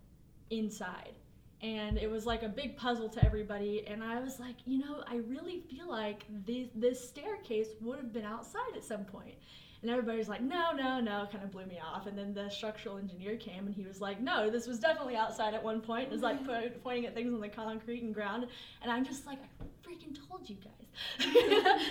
inside. 0.49 1.13
And 1.61 1.97
it 1.99 2.09
was 2.09 2.25
like 2.25 2.41
a 2.41 2.49
big 2.49 2.75
puzzle 2.75 3.09
to 3.09 3.23
everybody. 3.23 3.85
And 3.85 4.03
I 4.03 4.19
was 4.19 4.39
like, 4.39 4.55
you 4.65 4.79
know, 4.79 5.03
I 5.05 5.17
really 5.17 5.59
feel 5.69 5.87
like 5.87 6.25
this, 6.45 6.69
this 6.73 7.07
staircase 7.07 7.67
would 7.81 7.97
have 7.97 8.11
been 8.11 8.25
outside 8.25 8.75
at 8.75 8.83
some 8.83 9.05
point. 9.05 9.35
And 9.81 9.89
everybody's 9.89 10.29
like, 10.29 10.41
no, 10.41 10.71
no, 10.73 10.99
no, 10.99 11.27
kind 11.31 11.43
of 11.43 11.51
blew 11.51 11.65
me 11.65 11.79
off. 11.83 12.05
And 12.05 12.15
then 12.15 12.33
the 12.33 12.49
structural 12.49 12.97
engineer 12.97 13.35
came 13.35 13.65
and 13.65 13.73
he 13.73 13.83
was 13.83 13.99
like, 13.99 14.21
no, 14.21 14.49
this 14.49 14.67
was 14.67 14.79
definitely 14.79 15.15
outside 15.15 15.55
at 15.55 15.63
one 15.63 15.81
point. 15.81 16.03
And 16.03 16.11
was 16.11 16.21
like 16.21 16.45
po- 16.45 16.69
pointing 16.83 17.07
at 17.07 17.15
things 17.15 17.33
on 17.33 17.41
the 17.41 17.49
concrete 17.49 18.03
and 18.03 18.13
ground. 18.13 18.45
And 18.83 18.91
I'm 18.91 19.03
just 19.03 19.25
like, 19.25 19.39
I 19.39 19.63
freaking 19.87 20.15
told 20.27 20.47
you 20.47 20.57
guys. 20.57 21.27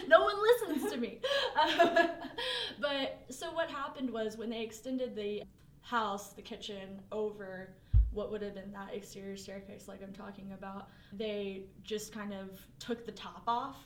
no 0.09 0.22
one 0.22 0.37
listens 0.40 0.92
to 0.92 0.98
me. 0.98 1.18
but 2.81 3.24
so 3.29 3.53
what 3.53 3.68
happened 3.68 4.11
was 4.11 4.37
when 4.37 4.50
they 4.50 4.62
extended 4.62 5.16
the 5.16 5.42
house, 5.83 6.33
the 6.33 6.42
kitchen, 6.42 7.00
over 7.11 7.70
what 8.12 8.31
would 8.31 8.42
have 8.42 8.55
been 8.55 8.72
that 8.72 8.94
exterior 8.94 9.37
staircase, 9.37 9.88
like 9.88 10.00
I'm 10.03 10.12
talking 10.12 10.53
about, 10.53 10.88
they 11.12 11.64
just 11.83 12.12
kind 12.12 12.33
of 12.33 12.61
took 12.79 13.05
the 13.05 13.12
top 13.12 13.42
off 13.48 13.76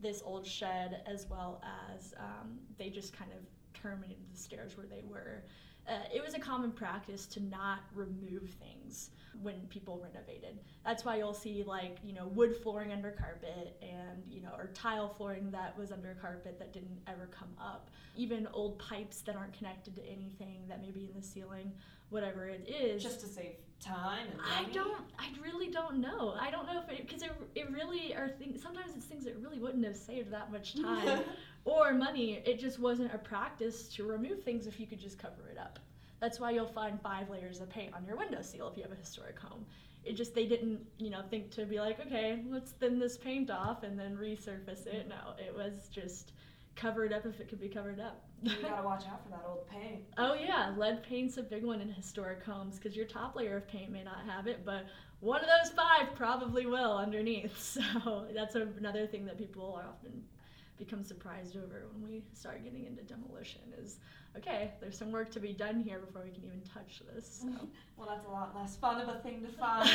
this 0.00 0.22
old 0.24 0.46
shed 0.46 1.02
as 1.06 1.26
well 1.28 1.62
as 1.96 2.14
um, 2.18 2.58
they 2.78 2.90
just 2.90 3.16
kind 3.16 3.30
of 3.32 3.38
terminated 3.80 4.24
the 4.32 4.38
stairs 4.38 4.76
where 4.76 4.86
they 4.86 5.02
were. 5.08 5.42
Uh, 5.86 5.98
it 6.14 6.24
was 6.24 6.34
a 6.34 6.38
common 6.38 6.72
practice 6.72 7.26
to 7.26 7.40
not 7.40 7.80
remove 7.94 8.48
things 8.58 9.10
when 9.42 9.54
people 9.68 10.00
renovated. 10.02 10.58
That's 10.84 11.04
why 11.04 11.16
you'll 11.16 11.34
see 11.34 11.62
like 11.62 11.98
you 12.02 12.14
know 12.14 12.28
wood 12.28 12.56
flooring 12.56 12.92
under 12.92 13.10
carpet 13.10 13.76
and 13.82 14.22
you 14.26 14.40
know 14.40 14.52
or 14.56 14.68
tile 14.68 15.08
flooring 15.08 15.50
that 15.50 15.76
was 15.76 15.92
under 15.92 16.16
carpet 16.20 16.58
that 16.58 16.72
didn't 16.72 16.98
ever 17.06 17.28
come 17.30 17.50
up. 17.60 17.90
Even 18.16 18.46
old 18.52 18.78
pipes 18.78 19.20
that 19.22 19.36
aren't 19.36 19.52
connected 19.52 19.94
to 19.96 20.02
anything 20.06 20.62
that 20.68 20.80
may 20.80 20.90
be 20.90 21.10
in 21.12 21.20
the 21.20 21.26
ceiling, 21.26 21.72
whatever 22.14 22.46
it 22.46 22.68
is. 22.68 23.02
just 23.02 23.20
to 23.20 23.26
save 23.26 23.56
time 23.80 24.26
and 24.30 24.38
money? 24.38 24.70
I 24.70 24.72
don't. 24.72 25.02
I 25.18 25.28
really 25.42 25.68
don't 25.68 25.98
know. 26.00 26.34
I 26.40 26.50
don't 26.50 26.66
know 26.66 26.80
if 26.80 26.88
it 26.88 27.06
because 27.06 27.22
it, 27.22 27.32
it 27.54 27.70
really 27.70 28.14
are 28.14 28.28
things. 28.28 28.62
Sometimes 28.62 28.92
it's 28.96 29.04
things 29.04 29.24
that 29.24 29.36
really 29.42 29.58
wouldn't 29.58 29.84
have 29.84 29.96
saved 29.96 30.30
that 30.32 30.50
much 30.50 30.80
time 30.80 31.20
or 31.64 31.92
money. 31.92 32.42
It 32.46 32.58
just 32.58 32.78
wasn't 32.78 33.12
a 33.12 33.18
practice 33.18 33.88
to 33.88 34.04
remove 34.04 34.42
things 34.44 34.66
if 34.66 34.80
you 34.80 34.86
could 34.86 35.00
just 35.00 35.18
cover 35.18 35.48
it 35.50 35.58
up. 35.58 35.78
That's 36.20 36.40
why 36.40 36.52
you'll 36.52 36.66
find 36.66 37.00
five 37.02 37.28
layers 37.28 37.60
of 37.60 37.68
paint 37.68 37.92
on 37.92 38.06
your 38.06 38.16
window 38.16 38.36
windowsill 38.36 38.68
if 38.68 38.76
you 38.76 38.84
have 38.84 38.92
a 38.92 38.96
historic 38.96 39.38
home. 39.38 39.66
It 40.04 40.14
just 40.14 40.34
they 40.34 40.46
didn't 40.46 40.80
you 40.98 41.10
know 41.10 41.22
think 41.28 41.50
to 41.52 41.66
be 41.66 41.80
like 41.80 41.98
okay 42.06 42.42
let's 42.48 42.72
thin 42.72 42.98
this 42.98 43.16
paint 43.16 43.50
off 43.50 43.82
and 43.82 43.98
then 43.98 44.16
resurface 44.16 44.86
it. 44.86 45.08
Mm-hmm. 45.08 45.08
No, 45.08 45.34
it 45.38 45.54
was 45.54 45.88
just 45.90 46.32
cover 46.76 47.04
it 47.04 47.12
up 47.12 47.24
if 47.26 47.40
it 47.40 47.48
could 47.48 47.60
be 47.60 47.68
covered 47.68 48.00
up. 48.00 48.24
you 48.42 48.52
gotta 48.62 48.82
watch 48.84 49.04
out 49.10 49.22
for 49.24 49.30
that 49.30 49.44
old 49.48 49.66
paint 49.68 50.02
Oh 50.18 50.34
yeah, 50.34 50.72
lead 50.76 51.02
paint's 51.02 51.36
a 51.38 51.42
big 51.42 51.64
one 51.64 51.80
in 51.80 51.88
historic 51.90 52.42
homes 52.42 52.78
because 52.78 52.96
your 52.96 53.06
top 53.06 53.36
layer 53.36 53.56
of 53.56 53.68
paint 53.68 53.90
may 53.90 54.02
not 54.02 54.24
have 54.26 54.46
it, 54.46 54.64
but 54.64 54.86
one 55.20 55.40
of 55.40 55.46
those 55.46 55.72
five 55.72 56.14
probably 56.14 56.66
will 56.66 56.96
underneath. 56.96 57.56
So 57.94 58.26
that's 58.34 58.54
another 58.56 59.06
thing 59.06 59.24
that 59.26 59.38
people 59.38 59.74
are 59.78 59.88
often 59.88 60.22
become 60.76 61.04
surprised 61.04 61.56
over 61.56 61.86
when 61.92 62.10
we 62.10 62.22
start 62.32 62.64
getting 62.64 62.84
into 62.84 63.02
demolition 63.04 63.60
is 63.80 63.98
okay, 64.36 64.72
there's 64.80 64.98
some 64.98 65.12
work 65.12 65.30
to 65.30 65.38
be 65.38 65.52
done 65.52 65.80
here 65.80 66.00
before 66.00 66.22
we 66.24 66.30
can 66.32 66.42
even 66.44 66.60
touch 66.62 67.00
this. 67.14 67.42
So. 67.42 67.68
well 67.96 68.08
that's 68.08 68.26
a 68.26 68.30
lot 68.30 68.54
less 68.56 68.76
fun 68.76 69.00
of 69.00 69.08
a 69.08 69.20
thing 69.20 69.42
to 69.42 69.52
find 69.56 69.88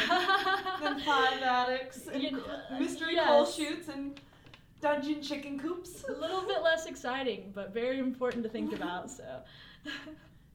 than 0.82 1.00
five 1.02 1.42
attics 1.42 2.08
and 2.08 2.24
You- 2.24 2.38
co- 2.38 2.80
mystery 2.80 3.16
yes. 3.16 3.28
coal 3.28 3.46
chutes 3.46 3.90
and 3.90 4.20
dungeon 4.82 5.22
chicken 5.22 5.60
coops 5.60 6.04
a 6.08 6.12
little 6.14 6.42
bit 6.42 6.62
less 6.64 6.86
exciting, 6.86 7.52
but 7.54 7.74
very 7.74 8.00
important 8.00 8.44
to 8.44 8.50
think 8.50 8.74
about. 8.74 9.10
So. 9.12 9.24
Is 9.86 9.92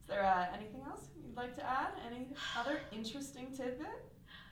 there 0.08 0.24
uh, 0.24 0.46
anything 0.56 0.82
else 0.86 1.08
you'd 1.16 1.36
like 1.36 1.54
to 1.56 1.64
add? 1.64 1.88
Any 2.06 2.28
other 2.58 2.80
interesting 2.92 3.46
tidbit? 3.56 3.88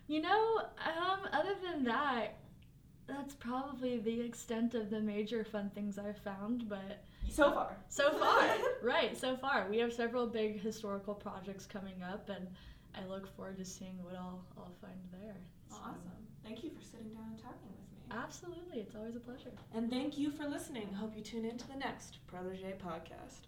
You 0.08 0.22
know, 0.22 0.58
um, 0.86 1.20
other 1.32 1.54
than 1.62 1.84
that, 1.84 2.38
that's 3.06 3.34
probably 3.34 3.98
the 3.98 4.20
extent 4.20 4.74
of 4.74 4.88
the 4.90 5.00
major 5.00 5.44
fun 5.44 5.70
things 5.74 5.98
I've 5.98 6.18
found, 6.18 6.68
but 6.68 7.04
So 7.28 7.52
far. 7.52 7.76
so 7.88 8.12
far, 8.18 8.42
right, 8.82 9.16
so 9.16 9.36
far. 9.36 9.66
We 9.68 9.78
have 9.78 9.92
several 9.92 10.26
big 10.26 10.60
historical 10.60 11.14
projects 11.14 11.66
coming 11.66 12.02
up, 12.02 12.28
and 12.30 12.46
I 12.94 13.06
look 13.06 13.26
forward 13.36 13.58
to 13.58 13.64
seeing 13.64 14.02
what 14.02 14.14
I'll, 14.14 14.42
I'll 14.56 14.72
find 14.80 14.98
there. 15.12 15.36
So, 15.68 15.76
Awesome. 15.82 16.00
Thank 16.44 16.64
you 16.64 16.70
for 16.70 16.82
sitting 16.82 17.08
down 17.10 17.24
and 17.30 17.38
talking 17.38 17.68
with 17.68 17.78
me. 17.78 17.81
Absolutely, 18.12 18.80
it's 18.80 18.94
always 18.94 19.16
a 19.16 19.20
pleasure. 19.20 19.52
And 19.74 19.90
thank 19.90 20.18
you 20.18 20.30
for 20.30 20.46
listening. 20.46 20.92
Hope 20.92 21.16
you 21.16 21.22
tune 21.22 21.44
in 21.44 21.56
to 21.58 21.68
the 21.68 21.76
next 21.76 22.18
Protege 22.26 22.74
podcast. 22.84 23.46